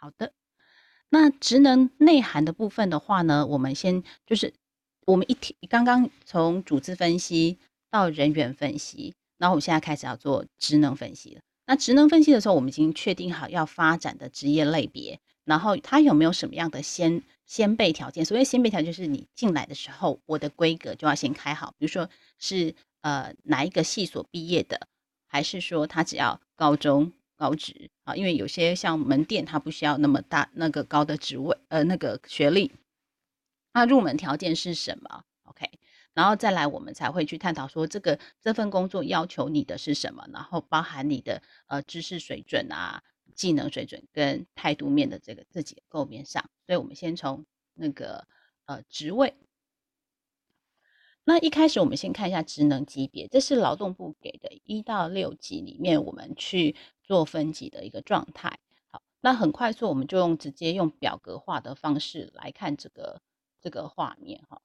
[0.00, 0.32] 好的，
[1.10, 4.54] 那职能内涵的部分的话呢，我们先就是
[5.04, 7.58] 我们一提刚刚从组织分析
[7.90, 11.42] 到人员分析，然后我们现在开始要做职能分析了。
[11.66, 18.24] 那职能分析的时候，我们已经确定好要发展的职业类别，然后它有没有什么样的先先备条件？
[18.24, 22.08] 所谓先备条件，就是你进来的时候，我的规格就要先开好，比如说
[22.38, 24.88] 是呃哪一个系所毕业的，
[25.26, 27.12] 还是说他只要高中。
[27.36, 32.72] 高职因为有些像门店，它不需要那么大那个高的职位，呃，那个学历。
[33.72, 35.66] 那入门条件是什么？OK，
[36.12, 43.02] 然后再来，我们才会去探讨说，这个这份工作要求你的是什么，然后包含你的呃知识水准啊、
[43.34, 46.50] 技能水准跟态度面的这个自己的构面上。
[46.66, 48.26] 所以我们先从那个
[48.66, 49.34] 呃职位。
[51.30, 56.74] 那一开始我们先看一下职能级别，这是劳动部给的一到六级里面，我们去。
[57.10, 63.20] 做分级的一个状态，好，那很快速，我们就用直接用表格化的方式来看这个
[63.60, 64.62] 这个画面，哈，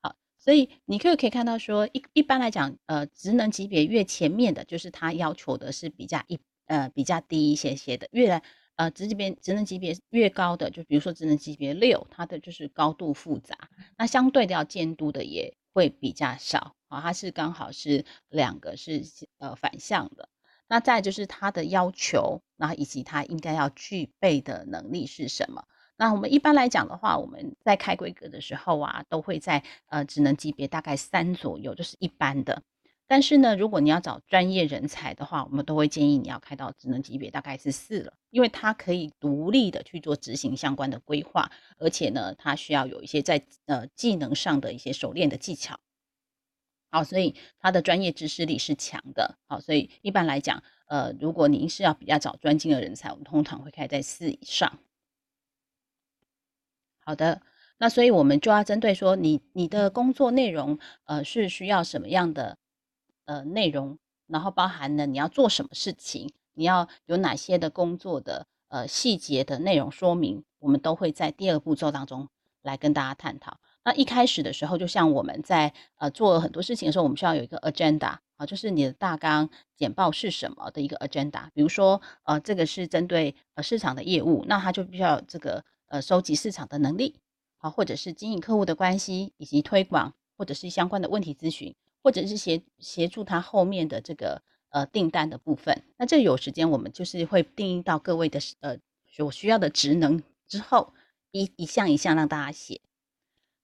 [0.00, 8.40] 好，所以你可以可以看到说，一一般来讲，呃，职能级别越前面的，就是他要求的是比较一呃比较低一些些的，越来
[8.76, 13.56] 呃职级别职能级别越高的，就比如说职能级别六，它的就是高度复杂，
[13.96, 16.74] 那相对的要监督的也会比较少。
[16.88, 19.02] 啊，它是刚好是两个是
[19.38, 20.28] 呃反向的，
[20.68, 25.64] 那再就是它的要求，然后以及它应该要具备的能力是什么？
[25.96, 32.62] 那我们一般来讲的话，我们在开规格的时候啊，都会在呃职能级别大概三左右，就是一般的。
[33.12, 45.78] 但是呢，如果你要找专业人才的话，我们都会建议你要开到职能级别大概是四了，因为它可以独立的去做执行相关的规划，而且呢，它需要有一些在呃技能上的一些熟练的技巧。
[46.90, 49.36] 好，所以他的专业知识力是强的。
[49.46, 54.78] 好，所以一般来讲，呃，如果您是要比较找专精的人才，我们通常会开在四以上。
[57.00, 57.42] 好的，
[57.76, 62.56] 那所以我们就要针对说，你你的工作内容，呃，是需要什么样的
[63.24, 72.28] 呃内容，然后包含了你要做什么事情，你要有哪些的工作的呃细节的内容说明，我们都会在第二步骤当中
[72.62, 73.58] 来跟大家探讨。
[73.84, 81.48] 那一开始的时候，就像我们在呃做很多事情的时候，我们需要有一个 agenda 啊，就是你的大纲简报是什么的一个 agenda。
[81.52, 87.18] 比如说，呃，这个是针对呃市场的业务，那他就必须要这个呃收集市场的能力
[87.56, 95.82] 好，或者是经营客户的关系以及推广，或者是相关的问题咨询，或者是协协助他后面的这个呃订单的部分。
[95.96, 100.92] 那这有时间我们就是会定义到各位的呃所需要的职能之后，
[101.30, 102.80] 一一项一项让大家写。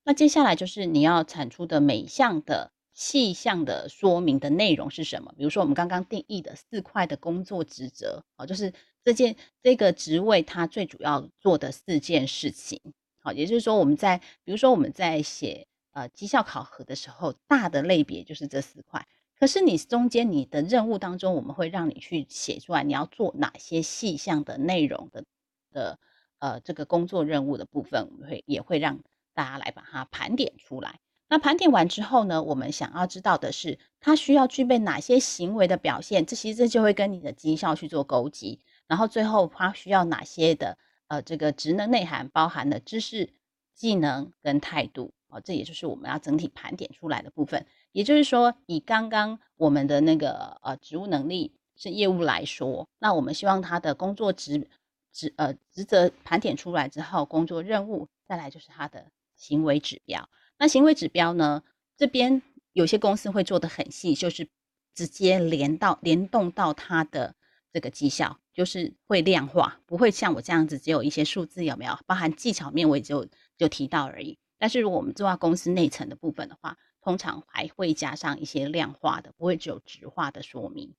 [0.04, 5.32] 那接下来就是你要产出的每一项的细项的说明的内容是什么？
[5.36, 8.72] 比如说我们刚刚定义的四块的工作职责，哦，就是
[9.04, 12.80] 这件这个职位它最主要做的四件事情。
[13.20, 15.66] 好，也就是说，我们在比如说我们在写
[15.98, 19.04] 呃绩效考核的时候，大的类别就是这四块。
[19.36, 25.24] 可是你中间你的任务当中，我们会让你去写出来，你要做哪些细项的内容的
[25.72, 25.98] 的
[26.38, 29.00] 呃这个工作任务的部分，我们会也会让
[29.34, 31.00] 大家来把它盘点出来。
[31.28, 38.60] 那盘点完之后呢，我们想要知道的是，它需要具备哪些行为的表现，这其实这就会跟你的绩效去做勾稽。
[38.86, 40.78] 然后最后它需要哪些的？
[41.08, 43.32] 呃，这个职能内涵包含了知识、
[43.74, 47.66] 技能跟态度，哦，这也就是我们要整体盘点出来的部分。
[47.92, 54.68] 也就是说，以刚刚我们的那个呃职务能力是业务来说，那我们希望他的工作职
[55.12, 60.28] 职呃职责盘点出来之后，工作任务再来就是他的行为指标。
[60.58, 61.62] 那行为指标呢，
[61.96, 64.48] 这边有些公司会做得很细，就是
[64.94, 67.34] 直接连到联动到他的
[67.72, 68.38] 这个绩效。
[68.58, 71.96] 就是会量化，不会像我这样子只有一些数字，有没有？
[72.06, 73.24] 包含技巧面，我也就
[73.56, 74.36] 就提到而已。
[74.58, 80.94] 但是如果我们做到公司内层的部分的话，通常还会加上一些量化的，不会只有质化的说明。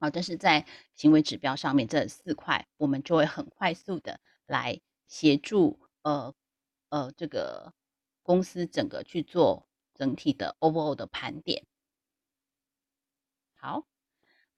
[0.00, 6.34] 好，但是在行为指标上面这四块，我们就会很快速的来协助呃
[6.90, 7.72] 呃这个
[8.22, 11.64] 公司整个去做整体的 overall 的盘点。
[13.54, 13.86] 好。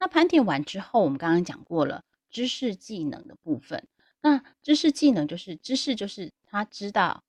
[0.03, 3.87] 那盘点完之后，我们刚刚讲过了知识技能的部分。
[4.23, 7.23] 那知识技能就是知识，就是他知道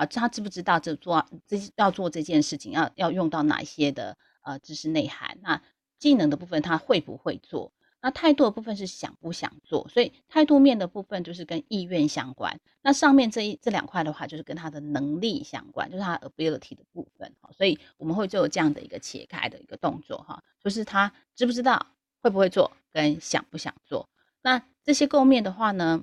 [0.00, 5.36] 啊，他知不知道这做这要做这件事情要要用到哪一些的呃知识内涵？
[5.42, 5.60] 那
[5.98, 7.70] 技能的部分他会不会做？
[8.00, 9.86] 那态度的部分是想不想做？
[9.90, 12.58] 所以态度面的部分就是跟意愿相关。
[12.80, 17.30] 那上面这一这两块的话，就是跟他的能力相关，就是他 ability 的部分。
[17.54, 21.86] 所以我们会做这样的一个切开的一个动作哈，就是他知不知道？
[22.22, 24.08] 会不会做跟想不想做？
[24.40, 26.02] 那这些构面的话呢，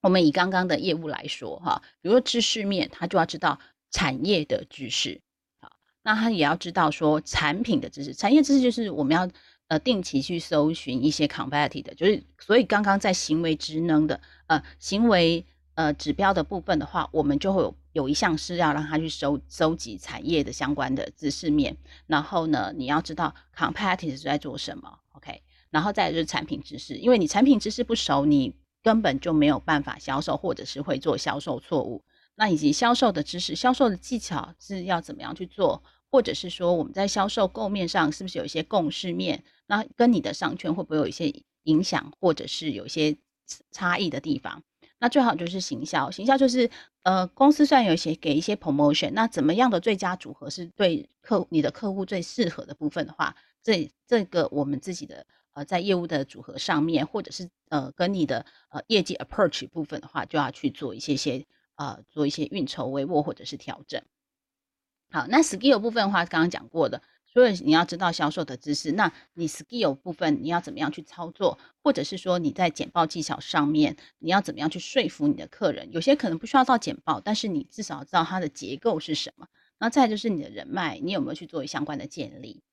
[0.00, 3.58] 我们以刚刚的业务来说哈，比如说知识面，他就要知道
[3.90, 5.20] 产业的知识，
[5.60, 8.14] 好，那他也要知道说产品的知识。
[8.14, 9.28] 产业知识就是我们要
[9.68, 17.74] 呃定期去搜寻一些 competitive 的，就是所以刚刚在行为职能的呃行为呃指标的部分的话，我们就会有。
[17.92, 32.02] 有一项是要让他去收收集产业的相关的知识面，然后呢，你要知道 competitors 在做什么，OK，然后再就是产品知识，因为你产品知识不熟，你根本就没有办法销售，或者是会做销售错误。
[32.34, 39.44] 那以及销售的知识、销售的技巧是要怎么样去做，或者是说我们在销售构面上是不是有一些共识面？
[39.66, 41.32] 那跟你的商圈会不会有一些
[41.64, 43.16] 影响，或者是有一些
[43.70, 44.62] 差异的地方？
[44.98, 46.70] 那最好就是行销，行销就是
[47.02, 64.02] 呃，公司虽然有一些给一些 promotion，那怎么样的最佳组合是对客你的客户最适合的部分的话，这这个我们自己的呃在业务的组合上面，或者是呃跟你的呃业绩 approach 部分的话，就要去做一些些呃做一些运筹帷幄或者是调整。
[65.10, 67.02] 好，那 skill 部分的话，刚刚讲过的。
[67.32, 75.92] 所以你要知道销售的知识，那你 skill 部分你要怎么样去操作，或者是说你在简报技巧上面你要怎么样去说服你的客人？
[75.92, 79.46] 有些可能不需要到简报，但是你至少知道它的结构是什么。
[79.78, 82.64] 那再就是你的人脉，你有没有去做相关的建立？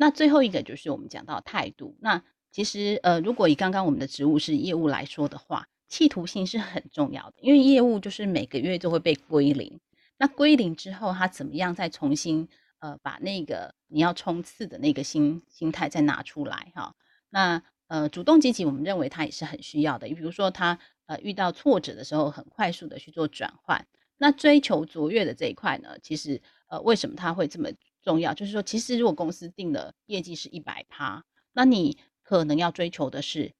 [0.00, 1.94] 那最后一个就是我们讲到态度。
[2.00, 9.78] 那其实呃，如果以刚刚我们的职务是业务来说的话，企图性是很重要的，因为业务就是每个月都会被归零。
[10.16, 12.48] 那归零之后，他怎么样再重新？
[12.78, 16.94] 呃，把那个你要冲刺的那个心心态再拿出来哈。
[17.28, 20.08] 那呃，主动积极，我们认为他也是很需要的。
[20.08, 23.86] 比如说他呃遇到挫折的时候，很快速的去做转换。
[24.16, 27.68] 那追求卓越的这一块呢，其实呃为什么他会这么
[28.02, 28.34] 重要？
[28.34, 33.52] 就是说，其实如果公司定的业绩是一百趴，那你可能要追求的是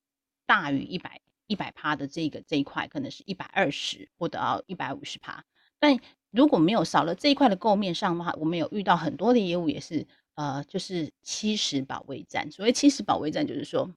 [0.47, 5.45] 大于一百一百趴的这个这一块，可能是一百二十或者要一百五十趴，
[5.79, 5.99] 但
[6.31, 12.51] 如果没有少了这一块的构面上的话，我们有遇到很多的业务也是，呃，就是七十保卫战。
[12.53, 13.93] 所谓七十保卫战，就是说，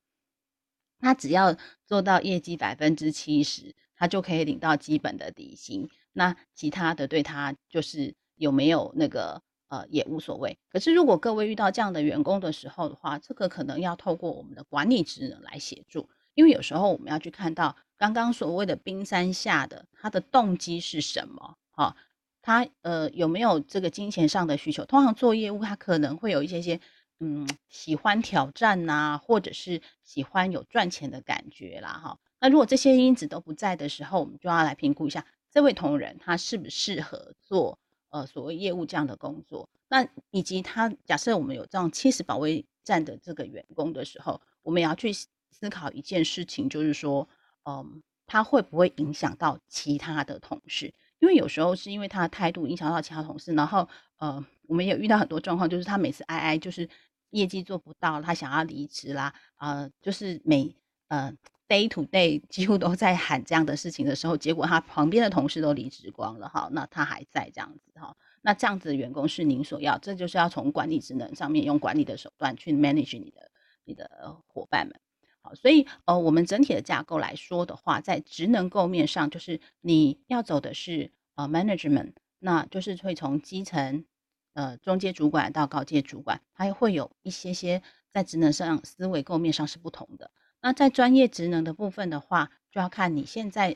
[0.99, 5.87] 他只要做到业绩百分之七十，他就可以领到基本的底薪。
[6.11, 9.43] 那其他的对他就是有没有那个
[9.73, 10.57] 呃也无所谓。
[10.69, 17.75] 可是如果各位遇到这样的员工的时候的话，这个可能要透过我们的管理职能来协助，因为有时候我们要去看到。
[17.95, 21.57] 刚刚所谓的冰山下的他的动机是什么？
[21.71, 21.95] 哈，
[22.41, 24.83] 他呃有没有这个金钱上的需求？
[24.83, 26.81] 通常做业务，他可能会有一些些
[27.21, 32.19] 嗯喜欢挑战呐、或者是喜欢有赚钱的感觉啦，哈。
[32.41, 37.79] 那如果这些因子都不在的时候，我们就要来评估一下这位同仁他适不适合做
[38.13, 39.67] 呃所谓业务这样的工作。
[39.89, 47.27] 那以及他假设我们有这样七十保卫战的这个员工的时候，我们也要去思考一件事情，就是说，
[47.65, 50.93] 嗯，他会不会影响到其他的同事？
[51.19, 53.87] 因为有时候是因为他的态度影响到其他同事，然后
[54.17, 56.89] 呃，我们也遇到很多状况，就是他每次哀哀，就是
[57.29, 60.75] 业绩做不到，他想要离职啦，呃，就是每
[61.13, 61.33] 呃。
[61.69, 73.49] day to day 几乎都在喊这样的事情的时候，结果他旁边的同事都离职光了哈，那他还在这样子哈，那这样子的员工是您所要，这就是要从管理职能上面用管理的手段去 manage 你的
[73.85, 74.99] 你的伙伴们，
[75.41, 84.05] 好，所以呃，我们整体的架构来说的话，在职能构面上，就是你要走的是呃 management，那就是会从基层
[84.53, 87.81] 呃中阶主管到高阶主管，还会有一些些
[88.13, 90.29] 在职能上思维构面上是不同的。
[90.63, 93.75] 那在专业职能的部分的话，就要看你现在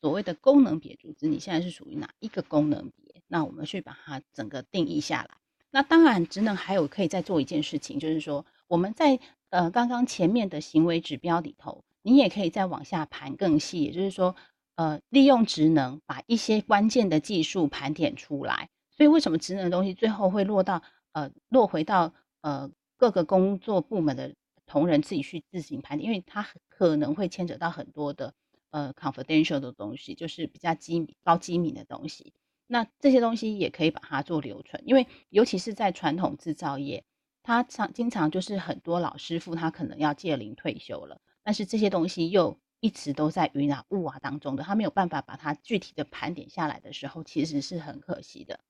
[0.00, 3.22] 所谓的功能别组织，你现在是属于哪一个功能别？
[3.28, 5.30] 那我们去把它整个定义下来。
[5.70, 14.34] 那当然，职能还有可以再做一件事情，就是说我们在呃刚刚前面的行为指标里头，你也可以再往下盘更细，也就是说，
[14.74, 18.68] 呃，利用职能把一些关键的技术盘点出来。
[18.90, 24.34] 所以为什么职能的东西最后会落到呃落回到呃各个工作部门的？
[24.68, 28.34] 同仁自己去自行盘点，因为他可能会牵扯到很多的
[28.70, 32.32] 呃 confidential 的东西，就是比较机密、高机密的东西。
[32.66, 37.02] 那这些东西也可以把它做留存，因为尤其是在传统制造业，
[37.42, 48.60] 他常经常就是很多老师傅他可能要借龄退休了，但是这些东西又一直都在云啊雾啊当中的，他没有办法把它具体的盘点下来的时候，其实是很可惜的。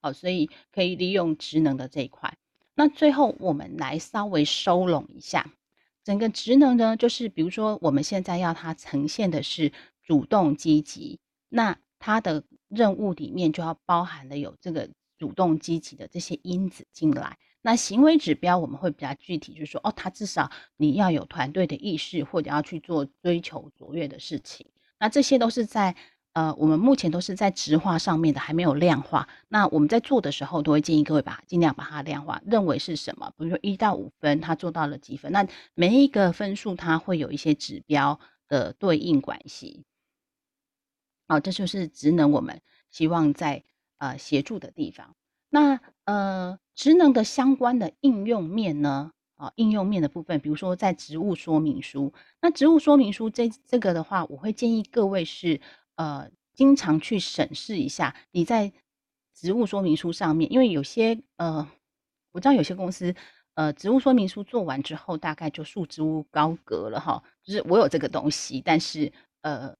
[0.00, 2.38] 好，所以可以利用职能的这一块。
[2.74, 5.52] 那最后，我们来稍微收拢一下
[6.02, 17.36] 整个职能呢，就是比如说我们现在要它呈现的是主动积极，那它的任务里面就要包含了有这个主动积极的这些因子进来。
[17.60, 24.66] 那行为指标我们会比较具体，就是说哦，它至少你要有团队的意识，或者要去做追求卓越的事情。
[24.98, 25.94] 那这些都是在。
[26.34, 29.28] 呃，我们目前都是在质化上面的，还没有量化。
[29.48, 33.30] 那我们在做的时候，都会建议各位把尽量把它量化，认为是什么？
[33.36, 35.30] 比如说一到五分，他做到了几分？
[35.30, 38.18] 那每一个分数，它会有一些指标
[38.48, 39.84] 的对应关系。
[41.28, 43.62] 好，这就是职能我们希望在
[43.98, 45.14] 呃协助的地方。
[45.50, 49.12] 那呃，职能的相关的应用面呢？
[49.36, 52.14] 啊，应用面的部分，比如说在职务说明书。
[52.40, 55.60] 那职务说明书这这个的话，我会建议各位是。
[55.96, 58.72] 呃，经常去审视一下你在
[59.34, 61.68] 职务说明书上面，因为有些呃，
[62.32, 63.14] 我知道有些公司
[63.54, 67.22] 呃，职务说明书做完之后，大概就束之高阁了哈。
[67.42, 69.12] 就是我有这个东西，但是
[69.42, 69.74] 呃，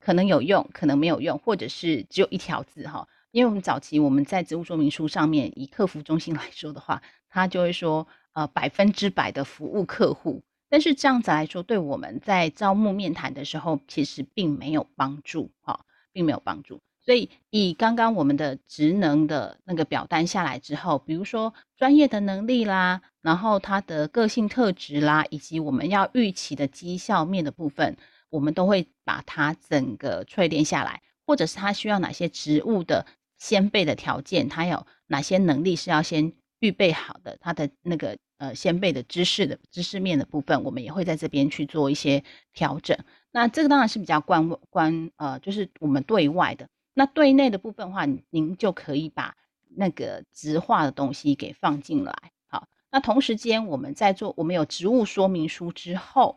[0.00, 3.06] 可能有用，可能没有用，或者是只有一条字哈。
[3.30, 10.42] 因为我们早期我们在职务说明书上面，以客服中心来说的话，他就会说呃，百分之百的服务客户。
[10.72, 16.80] 但是这样子来说，对我们在招募面谈的时候，其实并没有帮助，哈，并没有帮助。
[16.98, 27.98] 所以以刚刚我们的职能的那个表单下来之后，比如说专业的能力啦，然后他的个性特质啦，以及我们要预期的绩效面的部分，
[28.30, 33.04] 我们都会把它整个淬炼下来，或者是他需要哪些职务的
[33.36, 36.32] 先备的条件，他有哪些能力是要先
[36.62, 38.16] 预备好的，他的那个。
[38.38, 42.98] 呃，先辈的知识的知识面的部分，我们也会在这边去做一些调整。
[43.30, 46.68] 那这个当然是比较关关呃，就是我们对外的。
[46.92, 49.36] 那对内的部分的话，您就可以把
[49.68, 52.12] 那个质化的东西给放进来。
[52.48, 56.36] 好，那同时间我们在做，我们有职务说明书之后，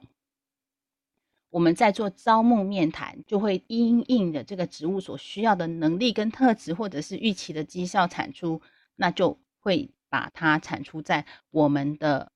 [1.49, 8.61] 我们在做招募面谈，就会因应的这个职务所需要的能力跟特质，或者是预期的绩效产出，
[8.95, 9.89] 那就会。
[10.15, 12.31] 把它产出在我们的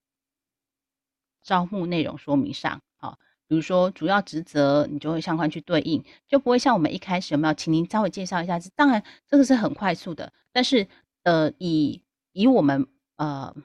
[1.41, 3.17] 招募内容说明上，好，
[3.47, 8.59] 比如说主要职责，你就会相关去对应，就不会像我们一开始有没有，请您稍微介绍一下。
[8.75, 10.85] 当然，这个是很快速的，但是
[11.23, 12.03] 呃，以
[12.33, 13.55] 以我们呃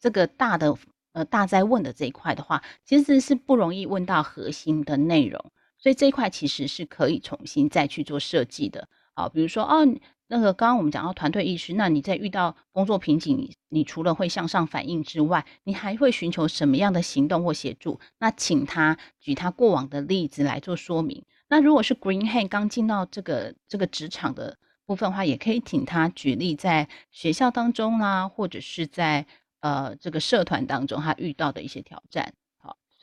[0.00, 0.74] 这个大的
[1.12, 8.88] 呃大在问的这一块的话，其实是不容易问到核心的内容，所以这一块其实是可以重新再去做设计的。
[9.14, 9.86] 好，比如说哦，
[10.26, 18.00] 那个刚刚我们讲到团队意识，那你在遇到工作瓶颈，你除了会向上反映之外，你还会寻求什么样的行动或协助？
[18.18, 21.24] 那请他举他过往的例子来做说明。
[21.48, 29.26] 那如果是 Green Hand 刚进到这个这个职场的部分的话，也可以请他举例在学校当中啦、啊，或者是在
[29.60, 32.34] 呃这个社团当中他遇到的一些挑战。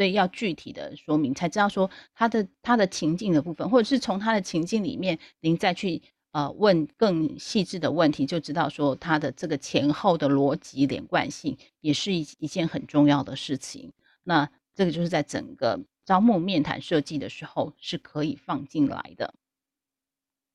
[0.02, 6.02] 所以要具体的说明，才知道说他的他的情境的部分，或者是从他的情境里面，您再去。
[6.34, 13.92] 呃，问更细致的问题，就知道说他的这个前后的逻辑连贯性，也是一一件很重要的事情。
[14.24, 19.34] 那这个就是在整个招募面谈设计的时候是可以放进来的。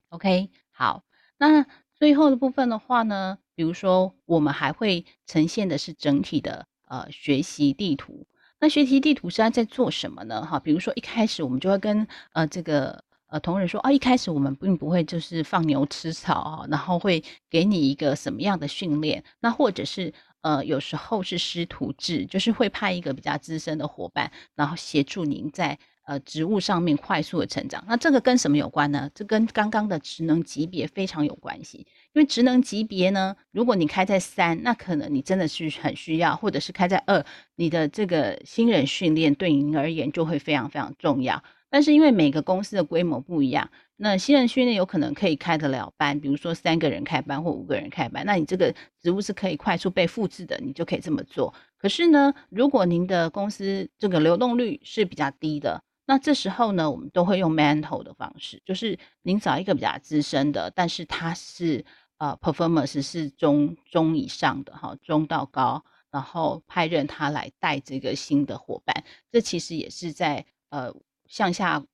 [0.09, 1.05] OK，好，
[1.37, 8.27] 那最后的部分的话呢，比如说我们还会呈现的是整体的呃学习地图。
[8.61, 10.45] 那学习地图是在做什么呢？
[10.45, 13.05] 哈，比如说一开始我们就会跟呃这个。
[13.29, 19.25] 呃，同仁说哦，一开始我们并不会就是放牛吃草啊，然后会给你一个什么样的训练？
[19.41, 25.77] 那或者是呃，有时候是师徒制，就是会派一个比较资深的伙伴，然后协助您在
[26.07, 27.85] 呃职务上面快速的成长。
[27.87, 29.11] 那这个跟什么有关呢？
[29.15, 31.87] 这跟刚刚的职能级别非常有关系。
[32.15, 37.25] 因为职能级别呢，如果你开在三，那可能你真的是很需要；或者是开在二，
[37.57, 41.43] 你的这个新人训练对您而言就会非常非常重要。
[41.69, 51.53] 但是因为每个公司的规模不一样，那新人训练有可能可以开得了班，比如说三个人开班或五个人开班，那你这个职务是可以快速被复制的，你就可以这么做。
[51.77, 61.85] 可是呢，如果您的公司这个流动率是比较低的，那这时候呢，我们都会用 mentor 的方式，就是您找一个比较资深的，但是他是
[62.17, 70.95] 呃 performance 是中中以上的哈，中到高，然后派任他来带这个新的伙伴，这其实也是在呃。
[71.29, 71.85] 向下，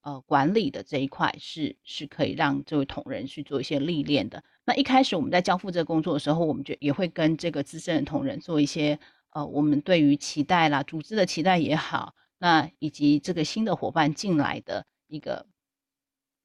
[0.00, 4.42] 呃，管理的这一块是是可以让这位同仁去做一些历练的。
[4.64, 8.98] 那一开始我们在交付这个工作的时候，我们就也会跟这个资深的同仁做一些，
[9.30, 15.46] 呃，我们对于期待啦、组织的期待也好，那以及这个新的伙伴进来的一个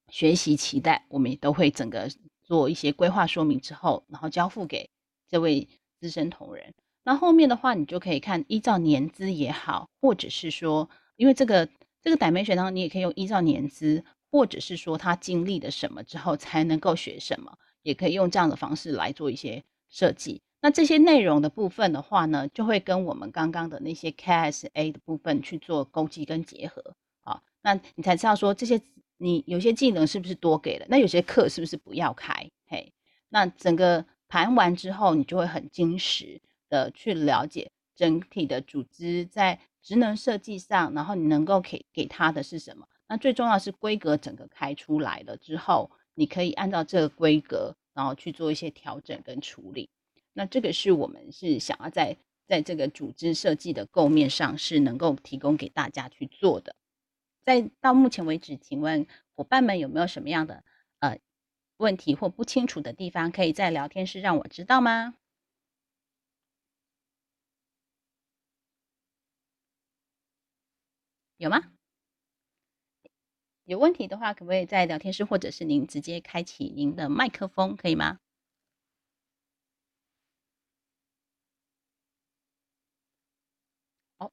[0.08, 2.08] 学习期待，我们也都会整个
[2.44, 4.88] 做一些规划说明之后，然后交付给
[5.28, 5.68] 这位
[5.98, 6.72] 资深同仁。
[7.02, 11.68] 那后面的话，你就可以看依照年资也好，或者是说，因为这个。
[12.02, 20.40] 这个 dimension 当中，你也可以用依照年资，或者是说他经历了什么之后才能够学什么，也可以用这样的方式来做一些设计。
[20.60, 27.42] 那这些内容的部分的话呢，就会跟我们刚刚的那些 KSA 的部分去做勾稽跟结合啊。
[27.62, 28.80] 那你才知道说这些
[29.18, 32.50] 你有些技能是不是多给了，那有些课是不是不要开？
[32.66, 32.92] 嘿，
[33.28, 39.58] 那整个盘完之后，你就会很精实的去了解整体的组织在。
[39.86, 42.88] 职能设计上，然后你能够给给他的是什么？
[43.06, 49.88] 那最重要是规格整个开出来了之后，你可以按照这个规格，然后去做一些调整跟处理。
[50.38, 52.14] 那这个是我们是想要在
[52.46, 56.76] 在这个组织设计的构面上是能够提供给大家去做的。
[57.42, 60.62] 在到目前为止，请问伙伴们有没有什么样的
[60.98, 61.18] 呃
[61.78, 65.14] 问题或不清楚的地方，可以在聊天室让我知道吗？
[71.38, 71.72] 有吗？
[73.64, 78.20] 有问题的话，可不可以在聊天室，或者是您直接开启您的麦克风，可以吗？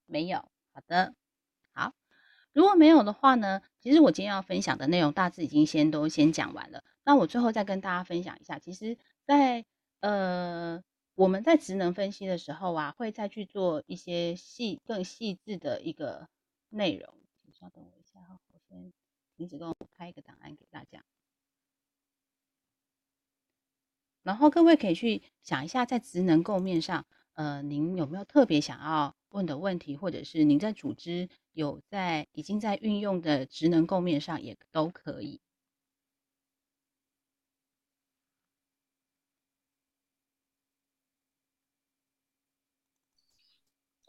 [0.05, 0.39] 没有。
[0.71, 1.15] 好的，
[1.73, 1.93] 好。
[2.51, 6.83] 如果没有的话呢，其实我今天要分享的内容大致已经先都先讲完了。
[7.03, 9.65] 那我最后再跟大家分享一下，其实在，
[10.01, 10.83] 呃
[11.15, 16.27] 我们在职能分析的时候啊，会再去做一些细更细致的一个。
[16.75, 18.91] 内容，请稍等我一下哈，我先
[19.37, 21.03] 停止跟我开一个档案给大家。
[24.23, 27.05] 然后各位可以去想一下，在职能构面上，
[27.35, 35.39] 呃，您有没有特别想要问的问题，或者是您在组织有在已经在运用的职能构面上也都可以。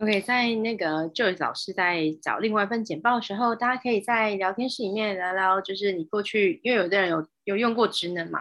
[0.01, 8.41] OK，在那个 Joey 老师在找另外一份简报的时候，大家可以在聊天室里面聊聊，就是你过去，因为有的人有有用过职能嘛，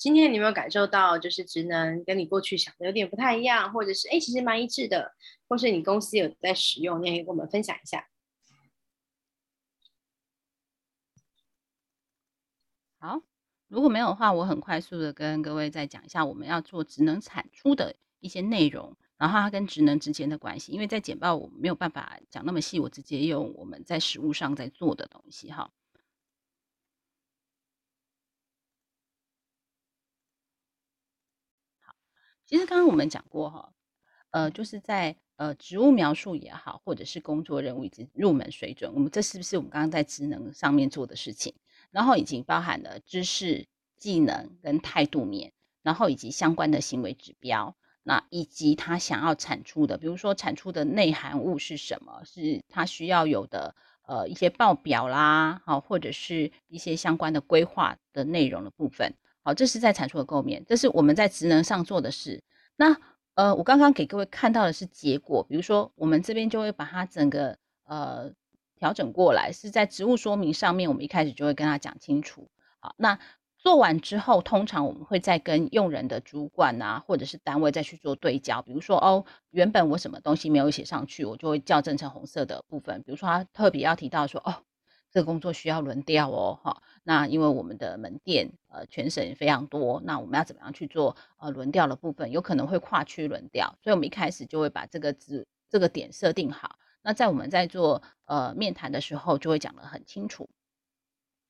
[0.00, 5.12] 今天你有没有感受到，就是职能跟你过去想的有点不太一样，或者是哎，其实蛮一致的，
[5.46, 8.08] 或是你公司有在使用，你也可以跟我们分享一下。
[12.98, 13.20] 好，
[13.68, 18.96] 如果没有的话，我很快速的跟各位再讲一下我们要做职能产出的一些内容。
[19.18, 25.70] 然后它跟职能之间的关系，因为在简报我没有办法讲那么细，我直接用我们在实务上在做的东西哈。
[32.50, 33.72] 其实刚刚我们讲过哈，
[34.30, 41.54] 呃，就是在呃职务描述也好，或者是工作任务以及入门水准，我们这是不是我们刚刚在职能上面做的事情？
[41.92, 45.52] 然后已经包含了知识、技能跟态度面，
[45.84, 53.76] 然后以及相关的行为指标，那以及他想要产出的，比如说产出的内涵物是什么，是他需要有的
[54.08, 59.14] 呃一些报表啦，好，或者是一些相关的规划的内容的部分。
[59.42, 62.42] 好，这是在产出的构面，这是我们在职能上做的事。
[62.76, 62.96] 那
[63.34, 68.30] 呃，我刚刚给各位看到的是结果，比如说我们这边就会把它整个呃
[68.76, 72.50] 调整过来，是在职务说明上面，我们一开始就会跟他讲清楚。
[72.80, 73.18] 好，那
[73.56, 78.60] 做完之后，通常我们会再跟用人的主管啊，或者是单位再去做对焦。
[78.60, 83.02] 比如说哦，原本我什么东西没有写上去，我就会校正成红色的部分。
[83.04, 84.54] 比如说他特别要提到说哦。
[85.10, 92.30] 这个工作需要轮调哦，哈，那因为我们的门店呃全省非常多，那我们要怎么样去做呃轮调的部分？
[92.30, 96.76] 有可能会跨区轮调，所以我们一开始就会把这个字这个点设定好。
[97.02, 100.48] 那在我们在做呃面谈的时候，就会讲得很清楚。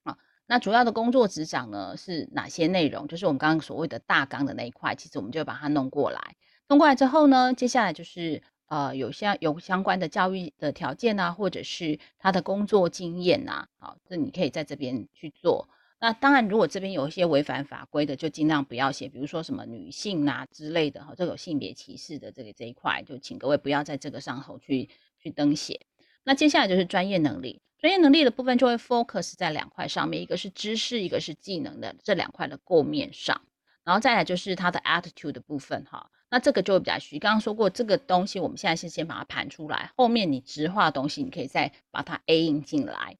[0.05, 3.07] 啊，那主要的工作职掌呢是哪些内容？
[3.09, 6.37] 就是我们刚刚所谓的大纲的那一块，其实我们就把它弄过来。
[6.69, 8.43] 弄过来之后呢，接下来就是。
[8.71, 15.68] 呃，有相有相关的教育的条件啊，或者是他的工作经验呐，好，这你可以在这边去做。
[15.99, 25.81] 那当然，如果这边有一些违反法规的，就尽量不要写，比如说什么女性啊之类的哈，这个有性别歧视的这个这一块，就请各位不要在这个上头去去登写。
[26.23, 33.43] 那接下来就是专业能力，专业能力的部分就会 focus 在两块上面，一个是知识，一个是技能的这两块的构面上，
[33.83, 36.09] 然后再来就是他的 attitude 的部分哈。
[36.31, 37.18] 那这个就会比较虚。
[37.18, 43.16] 刚刚说过，这个东西我们现在是先把它盘出来，后面你直化的东西，你可以再把它 A 印进来。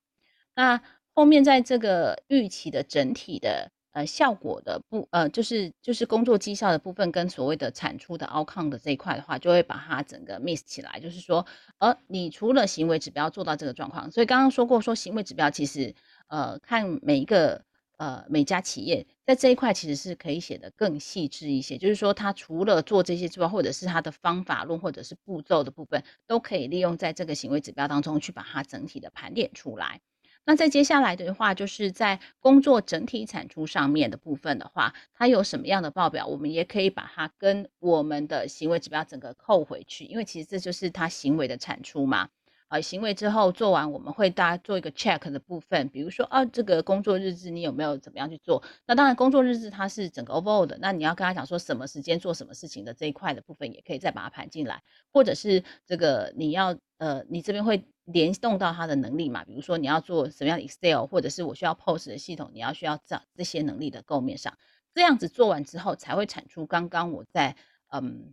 [0.55, 0.81] 那
[1.13, 11.01] 后面在这个预期的整体的呃效果的部呃，就是就是工作绩效的部分跟所谓的产出的 outcome 的这一块的话，就会把它整个 miss 起来。
[11.01, 11.45] 就是说，
[11.79, 15.95] 呃，你除了行为指标做到这个状况，所以刚刚说过说行为指标其实
[16.29, 17.65] 呃看每一个。
[18.01, 30.01] 呃，每家企业在这一块其实是可以写得更细致一些，就是说，它除了做这些之外，或者是它的方法论，或者是步骤的部分，都可以利用在这个行为指标当中去把它整体的盘点出来。
[30.47, 42.31] 那在接下来的话，就是在工作整体产出上面的部分的话，它有什么样的报表，我们也可以把它跟我们的行为指标整个扣回去，因为其实这就是它行为的产出嘛。
[42.71, 48.63] 啊，行为之后做完，我们会大家做一个 check 的部分，比如说啊，这个工作日志你有没有怎么样去做？
[48.87, 54.81] 那当然，工作日志它是整个 overall 的，那你要跟他讲说什么时间做什么事情的这一块的部分，也可以再把它盘进来，
[55.13, 59.45] 或者是这个你要呃，你这边会联动到他的能力嘛？
[59.45, 64.57] 比如说你要做什么样的 Excel，或者是我需要 POS 的系统，你要需要这这些能力的构面上，
[64.95, 67.57] 这样子做完之后才会产出刚刚我在
[67.89, 68.33] 嗯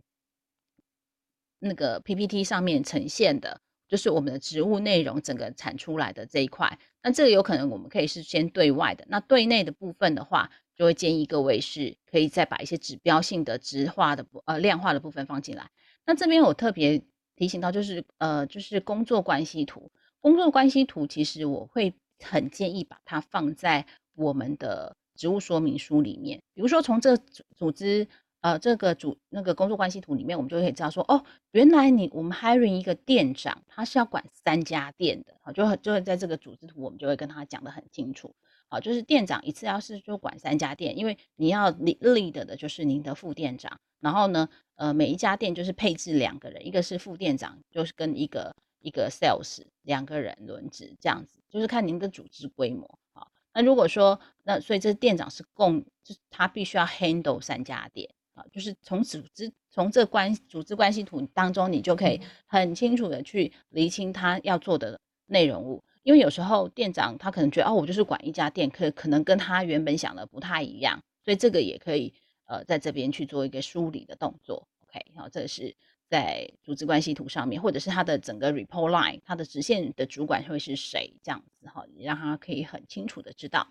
[1.58, 3.60] 那个 PPT 上面呈现的。
[3.88, 15.70] 就是我们的植物内容整个产出来的这一块，那这个有可能我们可以是先对外的，那对内的部分的话，就会建议各位是可以再把一些指标性的质化的呃量化的部分放进来。
[16.04, 17.02] 那这边我特别
[17.34, 27.16] 提醒到，就是呃就是工作关系图，工作关系图其实我会很建议把它放在我们的植物说明书里面，比如说从这
[27.56, 28.06] 组织。
[28.40, 38.32] 呃，这个主那个工作关系图里面，我们就可以知道说，哦，原来你我们 hiring 一个店长，他是要管三家店的，好，就就会在这个组织图，我们就会跟他讲得很清楚，
[38.68, 58.08] 好，就是店长一次要是就管三家店，因为你要 lead 的就是您的副店长，然后呢，呃，每一家店就是配置两个人，一个是副店长，就是跟一个一个 sales 两个人轮值这样子，就是看您的组织规模，好，那如果说那所以这店长是共，就他必须要 handle 三家店。
[58.52, 65.82] 就是从组织从这关组织关系图当中，你就可以很清楚的去厘清他要做的内容物。
[66.02, 72.14] 因为有时候店长他可能觉得哦，我就是管一家店，可可能跟他原本想的不太一样，所以这个也可以
[72.46, 74.66] 呃在这边去做一个梳理的动作。
[74.86, 75.76] OK，然后这是
[76.08, 83.68] 在组织关系图上面，或者是他的整个 report line，他的直线的主管会是谁这样子哈，你让他可以很清楚的知道。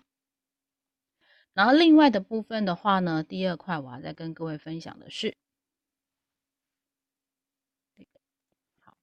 [1.54, 5.34] 然后另外的部分的话呢，第二块我要再跟各位分享的是，
[8.80, 8.96] 好，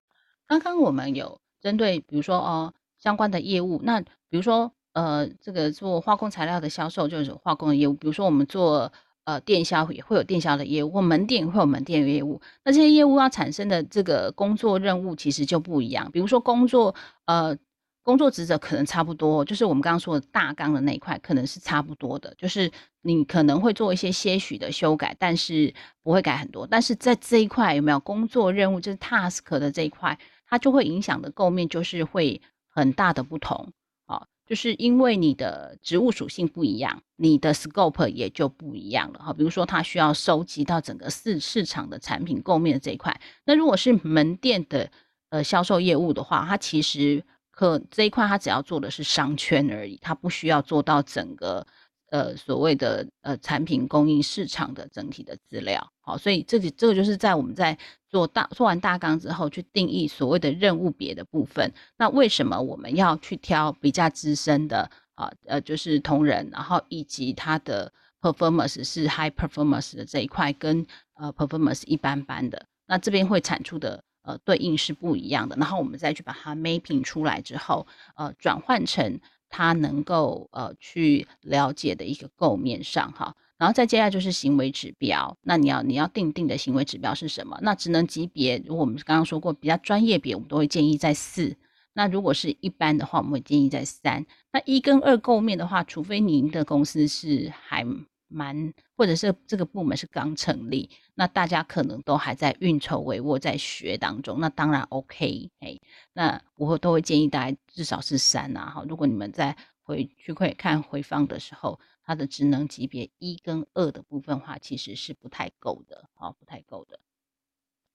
[0.48, 8.94] 刚刚我们有针对比如说哦相关的业务，那比如说呃这个做化工材料的销售就是化工的业务，比如说我们做
[9.26, 17.58] 呃电销也会有电销的业务，或门店也会有门店的业务，那这些业务要产生的这个工作任务其实就不一样，比如说工作呃。
[18.06, 22.32] 工作职责可能差不多，就是我们刚刚说的大纲的那一块，可能是差不多的。
[22.38, 26.68] 就是你可能会做一些些许的修改，但是不会改很多。
[26.68, 32.40] 但是在这一块有没有工作任务，就是 task 的这一块，它就会影响的构面就是会
[32.70, 33.74] 很大的不同
[34.06, 34.28] 啊。
[34.46, 39.34] 就是因为你的职务属性不一样，你的 scope 也就不一样了哈。
[39.34, 43.20] 比如说，它需要收集到整个市市场的产品构面的这一块。
[43.46, 44.92] 那如果是门店的
[45.30, 47.24] 呃销售业务的话，它其实
[47.56, 51.66] 可这一块，他只要做的是商圈而已，他不需要做到整个
[52.10, 55.90] 呃所谓的呃产品供应市场的整体的资料。
[56.02, 57.78] 好，所以这个这个就是在我们在
[58.10, 61.72] 做大做完大纲之后，去定义所谓的任务别的部分。
[61.98, 67.90] 那为什么我们要去挑比较资深的啊呃就是同仁，然后以及他的
[68.20, 74.04] performance 是 high performance 的这一块，跟呃 performance 一般般的，那这边会产出的。
[74.26, 79.20] 呃，对应是不一样的，然后我们再去把它 mapping 出来之后，呃，转换成
[79.50, 87.58] 它能够呃去了解的一个构面上哈，然后再接下来就是行为指标，那你要你要定定的行为指标是什么？
[87.62, 91.56] 那职能级别，如果我们刚刚说过比较专业别，我们都会建议在四，
[91.94, 94.26] 那如果是一般的话，我们会建议在三。
[94.52, 97.86] 那一跟二构面的话，除非您的公司是还。
[98.28, 105.80] 蛮，或者是这个部门是刚成立，那大家可能都还在运筹帷幄，在学当中，那当然 OK，哎，
[106.14, 117.00] 那我都会建议大家至少是三啊，哈，如果你们在回去会看回放的时候，它的职能级别一跟二的部分的话，其实是不太够的，好，不太够的。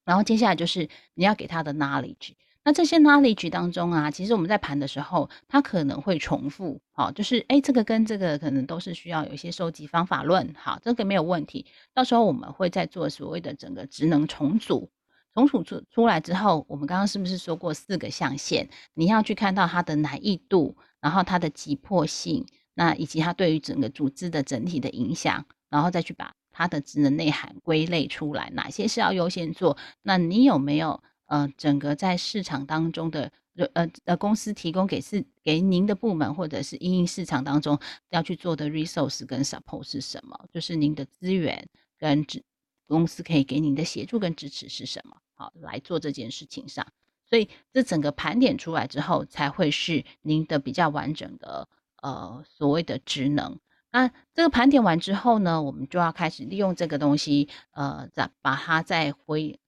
[0.04, 2.34] 然后接下来就是你要给他的 knowledge。
[2.62, 11.64] 那这些 knowledge 当中啊，其实我们在盘的时候，它可能会重复，好，就是诶，这个跟这个可能都是需要有一些收集方法论，好，这个没有问题。
[11.94, 14.90] 到时候我们会再做所谓的整个职能重组，
[15.32, 18.68] 重组出出来之后，我们刚刚是不是说过四个象限？
[18.92, 22.44] 你要去看到它的难易度，然后它的急迫性，
[22.74, 29.78] 那以及它对于整个组织的整体的影响，然后再去把它的职能内涵归类出来，哪些是要优先做？
[30.02, 31.02] 那你有没有？
[31.30, 33.30] 呃，整个在市场当中的
[33.72, 37.78] 呃呃公司提供给是给您的部门或者是因应市场当中
[38.08, 40.36] 要去做的 resource 跟 support 是什么？
[40.52, 41.68] 就是您的资源
[42.00, 42.42] 跟支
[42.88, 45.16] 公司可以给您的协助跟支持是什么？
[45.34, 46.84] 好，来做这件事情上，
[47.24, 51.68] 所以这整个盘点出来之后，才会是您的比较完整的
[52.02, 53.60] 呃所谓的职能。
[53.92, 59.60] 那这个盘点完之后呢，我们就要开始利用这个东西，呃，再把它再回。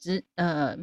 [0.00, 0.76] 职呃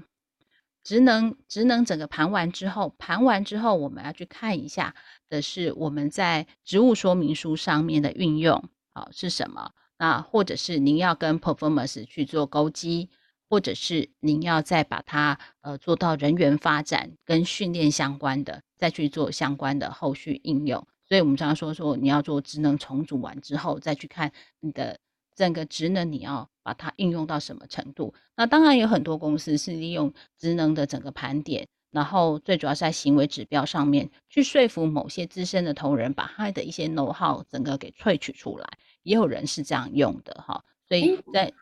[0.84, 4.96] 职能职能整个盘完之后，盘完之后我们要去看一下
[5.28, 9.74] 的是我们在职务说明书上面的运用，好是什么？
[9.98, 13.10] 那或者是您要跟 performance 去做勾稽，
[13.50, 20.88] 或者是您要再把它呃做到人员发展跟训练相关的，再去做相关的后续应用。
[21.04, 25.00] 所以我们常常说说你要做职能重组完之后，再去看你的。
[25.38, 28.14] 整个职能你要把它应用到什么程度？
[28.36, 38.68] 那当然有很多公司是利用职能的整个盘点，然后最主要是在行为指标上面去说服某些资深的同仁，把他的一些 know how 整个给萃取出来。
[39.04, 41.54] 也有人是这样用的哈，所以在、欸、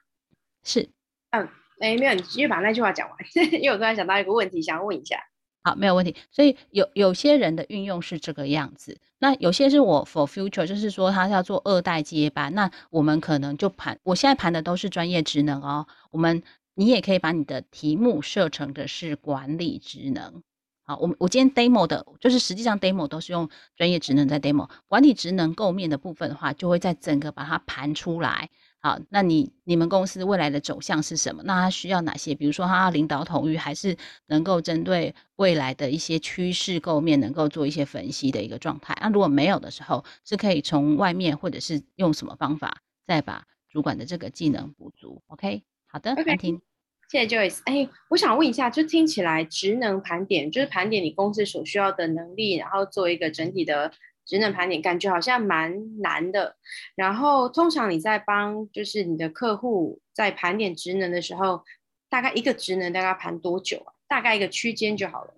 [0.63, 0.89] 是
[1.31, 1.47] 嗯，
[1.79, 3.17] 哎，没有，你继续把那句话讲完，
[3.51, 5.19] 因为我突然想到一个问题，想要问一下。
[5.65, 6.15] 好，没有问题。
[6.29, 15.87] 所以有有些人的运用是这个样子，那有些是我 for future，就是说他要做二代接班，那我们可能就盘，我现在盘的都是专业职能哦。
[16.11, 16.43] 我们
[16.75, 20.43] 你也可以把你的题目设成的是管理职能。
[20.83, 28.51] 好，我我今天 demo 的，就是实际上 demo 都是用专业职能在 demo，管理职能构面的部分的话，就会在整个把它盘出来。
[28.85, 31.41] 好，那你你们公司未来的走向是什么？
[31.43, 32.35] 那他需要哪些？
[32.35, 38.95] 比如说，他要领导统御，还是能够针对未来的一些趋势构面，能够做一些分析的一个状态？
[39.01, 42.77] 那如果没有的时候，是可以从外面或者是用什么方法，
[43.07, 45.23] 再把主管的这个技能补足。
[45.29, 46.61] OK，好的，安婷，
[47.09, 47.61] 谢谢 Joyce。
[47.65, 53.91] 哎，我想问一下，就听起来职能盘点就是盘点你公司所需要的能力，然后做一个整体的。
[54.25, 56.55] 职能盘点感觉好像蛮难的，
[56.95, 61.63] 然后通常你在帮就是你的客户在盘点职能的时候，
[62.09, 63.93] 大概一个职能大概盘多久啊？
[64.07, 65.33] 大概一个区间就好了。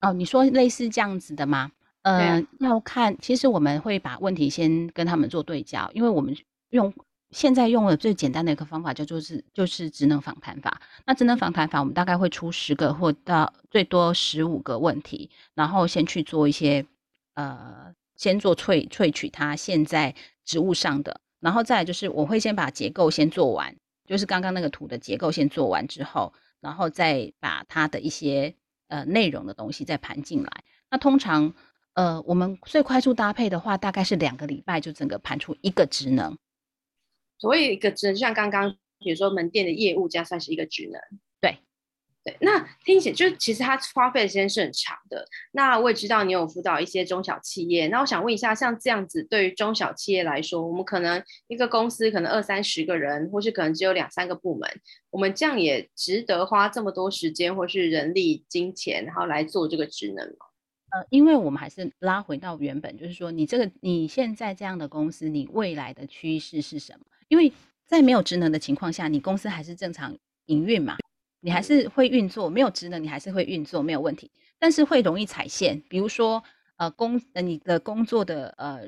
[0.00, 1.70] 哦，你说类似这样子的吗？
[2.02, 6.36] 嗯、呃，啊、要看，其实我们会把问题先跟他们做对焦，因为我们
[6.70, 6.92] 用
[7.30, 10.80] 现在用的最简单的一个方法叫做是就是职能访谈法。
[11.04, 16.84] 那职能访谈法，我们大概会出十个或到最多十五个问题，然后先去做一些
[17.34, 17.94] 呃。
[18.16, 20.14] 先做萃萃取它现在
[20.44, 28.54] 植物上的，然后再来就是我会先把结构先做完，就是刚刚那个图的结构先做完之后，然后再把它的一些
[28.88, 30.64] 呃内容的东西再盘进来。
[30.90, 31.54] 那通常，
[31.94, 36.38] 呃，我们最快速搭配的话，大概是两个礼拜就整个盘出一个职能。
[37.38, 41.00] 所谓一个职能，就像刚刚比如说门店的业务，这样算是一个职能。
[41.40, 41.58] 对，
[42.40, 45.24] 那听起来就其实它花费的时间是很长的。
[45.52, 54.68] 那我也知道你有辅导一些中小企业，那我想问一下，像这样子对于中小企业来说，我们可能一个公司可能二三十个人，或是可能只有两三个部门，
[55.10, 60.46] 我们这样也值得花这么多时间或是人力、金钱，然后来做这个职能吗？
[60.90, 67.06] 呃，因为我们还是拉回到原本，就是说你这个你现在这样的公司，你未来的趋势是什么？
[67.28, 67.52] 因为
[67.86, 70.16] 在没有职能的情况下，你公司还是正常
[70.46, 70.96] 营运嘛。
[71.40, 74.30] 你还是会运作，没有职能，你还是会运作，没有问题。
[74.58, 76.42] 但是会容易踩线，比如说，
[76.76, 78.80] 呃，工呃你的工作的呃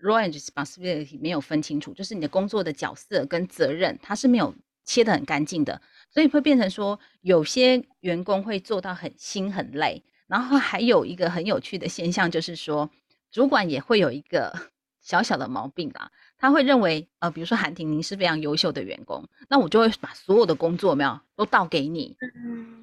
[0.00, 4.54] role and responsibility 没有分清楚，就是你的工作的角色跟责任，它是没有
[4.84, 10.02] 切得很干净的，所以会变成说，有些员工会做到很心很累。
[10.28, 12.90] 然后还有一个很有趣的现象，就是说，
[13.30, 14.52] 主管也会有一个
[15.00, 16.10] 小小的毛病啊。
[16.38, 22.16] 他会认为，呃，比如说韩婷，您是非常优秀的员工，那我就会把所有的工作有没有都倒给你，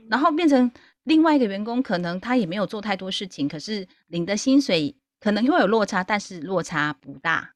[0.10, 0.72] 然后变成
[1.04, 7.54] 另外一个员工，可能他也没有做太多事情，可是领的薪水可能会有落差，但是落差不大。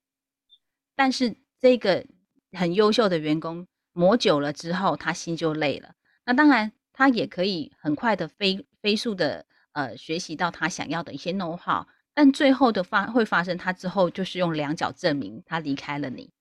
[0.95, 2.05] 但是这个
[2.51, 5.93] 很优秀的员工磨久了之后，他心就累了。
[6.25, 11.85] 那当然，他也可以很快的飞飞速的呃学习到他想要的一些 know how。
[12.17, 16.31] 但最后的发会发生，他之后就是用两脚证明他离开了你。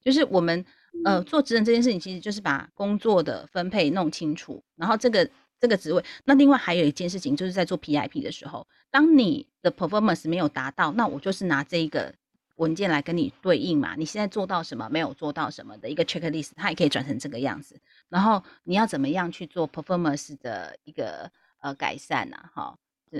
[0.00, 0.64] 就是我们
[1.04, 4.64] 呃做职能这件事情，其实就是把工作的分配弄清楚。
[4.74, 5.28] 然后这个
[5.60, 12.14] 这个职位，那另外还有一件事情，就是在做 PIP 的时候，当你的 performance 没有达到，那我就是拿这一个
[12.56, 13.94] 文件来跟你对应嘛。
[13.96, 17.78] 你现在做到什么，没有做到什么的一个 checklist，它也可以转成这个样子。
[18.08, 21.30] 然后你要怎么样去做 performance 的一个
[21.60, 22.38] 呃改善呢？
[22.54, 22.78] 哈。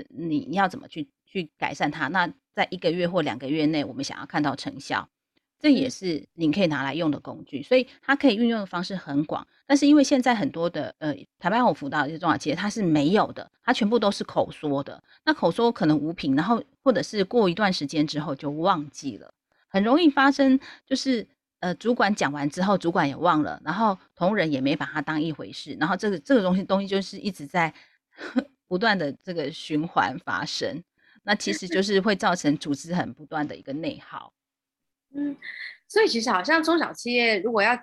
[0.09, 2.07] 你你要怎么去去改善它？
[2.07, 5.09] 那在一个月或两个月内，我们想要看到成效，
[5.59, 7.63] 这也是你可以拿来用的工具。
[7.63, 9.47] 所以它可以运用的方式很广。
[9.65, 15.01] 但是因为现在很多的呃，台湾我辅导的一些中小企业，它是没有的，它全部都是口说的。
[15.25, 19.33] 那口说可能无凭，然后或者是过一段时间之后就忘记了，
[19.67, 20.59] 很容易发生。
[20.85, 21.27] 就是
[21.59, 27.73] 呃，主管讲完之后，主管也忘了，然后同仁也没把它当一回事，然后这个这个东西东西就是一直在。
[28.67, 30.83] 不断的这个循环发生，
[31.23, 34.33] 那其实就是会造成组织很不断的一个内耗。
[35.15, 35.37] 嗯，
[35.87, 37.77] 所以其实好像中小企业如果要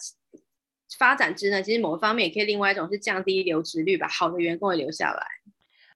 [0.98, 5.24] 发展职能，其实某一方面也可以，另外一种是降低留职率，把好的员工也留下来。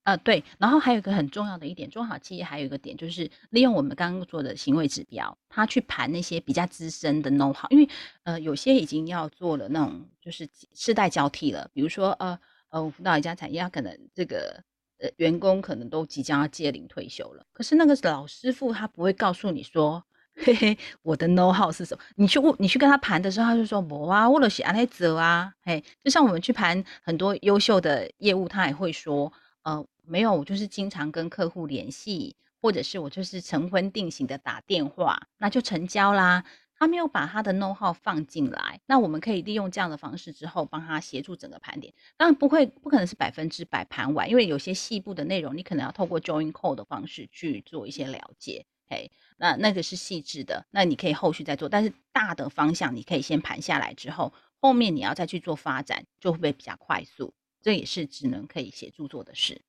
[0.05, 0.45] 呃，对。
[0.59, 7.89] 然后还有一个很重要的一点，中小企业还有一个点就是利用我们刚刚做的行为指标，他去盘那些比较资深的 know how，因为
[8.23, 14.63] 呃有些已经要做了那种就是世代交替了，比如说呃呃，我辅导一家产业，它可能这个。
[15.05, 20.03] 呃，员工可能都即将要届龄退休了，可是那个老师傅他不会告诉你说，
[20.35, 22.03] 嘿嘿，我的 know how 是什么？
[22.17, 29.31] 你去问，你去跟他盘的时候，他就说，我啊，我了写安内泽啊，嘿，就像我们去盘很多优秀的业务，他也会说，
[29.65, 36.43] 呃，没有，我就是经常跟客户联系，或者是我就是成婚定型的打电话，那就成交啦。
[36.79, 41.95] 他没有把他的 know how 放进来，那我们可以利用这样的方式之后，帮他协助整个盘点。
[42.17, 48.67] 当然不会，不可能是百分之百盘完，因为有些细部的内容，你可能要透过 join call 的方式去做一些了解。
[48.87, 51.69] 嘿，那那个是细致的，那你可以后续再做。
[51.69, 57.33] 但是大的方向，你可以先盘下来之后，后面你要再去做发展，就会比较快速。
[57.63, 59.63] 这也是职能可以协助做的事。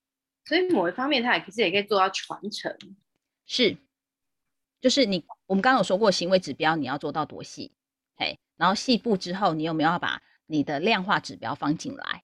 [0.44, 2.76] 所以某一方面，它也其实也可以做到传承。
[3.46, 3.78] 是。
[4.82, 7.72] 就是你，我们刚刚有说过行为指标你要做到多细，
[8.16, 12.24] 嘿，然后细部之后你有没有要把你的量化指标放进来？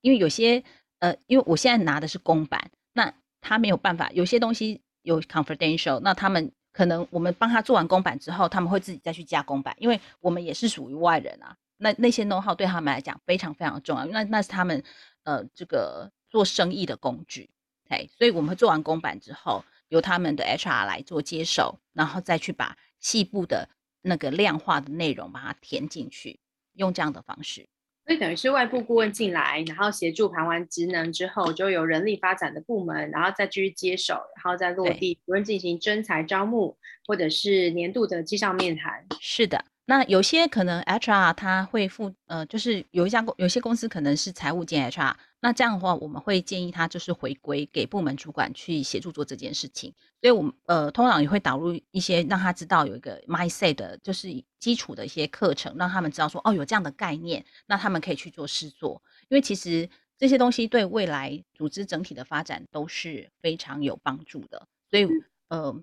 [0.00, 0.62] 因为有些
[0.98, 14.82] 呃，因为我现在拿的是公版，那他没有办法，有些东西有 confidential，那他们可能我们帮他做完公版之后，他们会自己再去加公版，因为我们也是属于外人啊，那那些 know how 对他们来讲非常非常重要，那那是他们
[15.24, 17.50] 呃这个做生意的工具，
[17.90, 19.62] 嘿，所以我们做完公版之后。
[19.94, 23.68] 由他们的 HR 来做接手，然后再去把细部的
[24.02, 26.40] 那个量化的内容把它填进去，
[26.72, 27.64] 用这样的方式。
[28.04, 36.76] 所以等于是外部顾问进来，然后协助盘完职能之后，就有人力发展的部门，然后再继续接手，然后再落地，无论进行征才招募，
[37.06, 39.06] 或者是年度的绩效面谈。
[39.20, 39.64] 是的。
[39.86, 45.14] 那有些可能 HR 他会负呃，就是有一家公有些公司可能是财务兼 HR，
[45.44, 49.92] 那这样的话我们会建议他就是回归给部门主管去协助做这件事情。
[50.22, 59.02] 所以我们呃通常也会导入一些让他知道有一个 mindset 的，就是基础的一些课程，让他们知道说哦有这样的概念，那他们可以去做试做。
[59.28, 59.86] 因为其实
[60.16, 64.66] 这些东西对未来组织整体的发展都是非常有帮助的。
[64.90, 65.06] 所以，
[65.48, 65.78] 呃，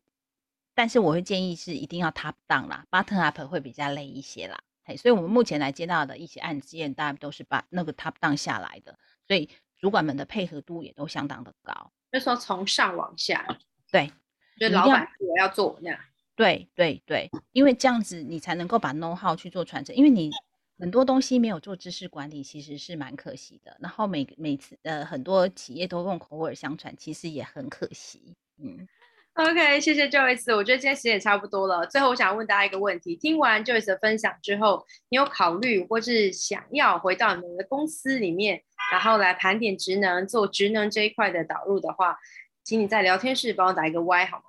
[0.74, 4.60] 但是我会建议是一定要 top down 啦，bottom up 会比较累一些啦。
[4.84, 8.98] 嘿，所以我们目前来接到的一些案件，大概都是把那个 top down 下来的，
[9.32, 11.94] 所以主管们的配合度也都相当的高。
[12.12, 13.48] 就是说从上往下，
[13.90, 14.12] 对，
[14.60, 15.98] 就老板我要做那样。
[16.36, 20.30] 对对对，因为这样子你才能够把 know how 去做传承，因为你
[20.78, 23.78] 很多东西没有做知识管理，其实是蛮可惜的。
[23.80, 28.36] 然后每每次呃很多企业都用口耳相传，其实也很可惜。
[28.58, 28.86] 嗯
[29.34, 31.86] ，OK，谢谢 Joyce，我觉得今天时间也差不多了。
[31.88, 42.20] 最后我想问大家一个问题：听完 Joyce 的分享之后，你有考虑或是想要回到你们的公司里面，然后来盘点职能、做职能这一块的导入的话，
[42.64, 44.44] 请你在聊天室帮我打一个 Y 好吗？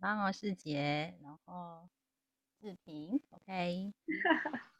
[0.00, 1.88] 帮我世杰，然后
[2.60, 3.92] 视频，OK。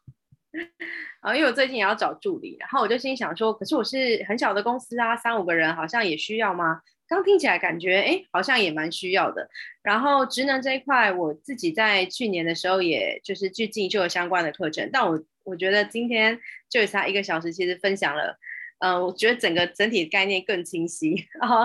[1.21, 6.81] 啊，因为我最近也要找助理，然后我就心想说，可是我是很小的公司啊，三五个人好像也需要吗？
[7.09, 9.49] 刚听起来感觉，哎，好像也蛮需要的。
[9.83, 16.39] 然后职能这一块，我自己在去年的时候，也就是最近就有相关的课程，但我我觉得今天
[16.71, 18.39] 就差一个小时，其实分享了。
[18.83, 21.15] 嗯，我觉得整个整体概念更清晰。
[21.41, 21.59] 然后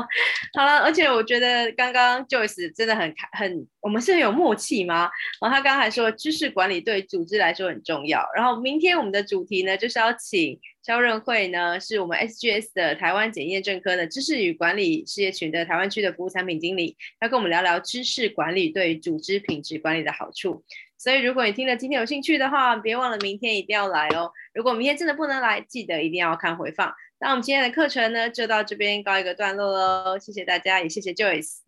[0.54, 5.10] 好了，而且我觉得刚刚 Joyce 真的很很，我们是很有默契吗？
[5.42, 8.24] 然后他刚刚还说知识管理对组织来说很重要。
[8.36, 20.64] 然后明天我们的主题呢，就是要请肖润慧呢，是我们 SGS 的台湾检验证科的知识与管理事业群的台湾区的服务产品经理，要跟我们聊聊知识管理对组织品质管理的好处。
[21.00, 24.32] 所以如果你听了今天有兴趣的话，别忘了明天一定要来哦。
[24.54, 26.92] 如果明天真的不能来，记得一定要看回放。
[27.20, 30.20] 那我们今天的课程呢，就到这边告一个段落喽。
[30.20, 31.62] 谢谢大家，也谢谢 Joyce。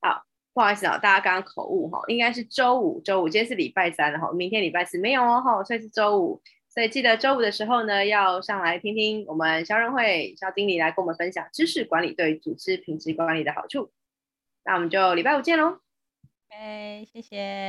[0.00, 6.40] 好，不好意思啊，大家刚刚口误哈，应该是周五，周五，今天是礼拜三哈，明天礼拜四没有哦哈，所以是周五。
[6.68, 13.90] 所以记得周五的时候呢，要上来听听我们肖润慧肖经理来跟我们分享知识管理对组织品质管理的好处。
[14.64, 15.78] 那我们就礼拜五见喽。
[16.48, 17.36] 哎，谢谢。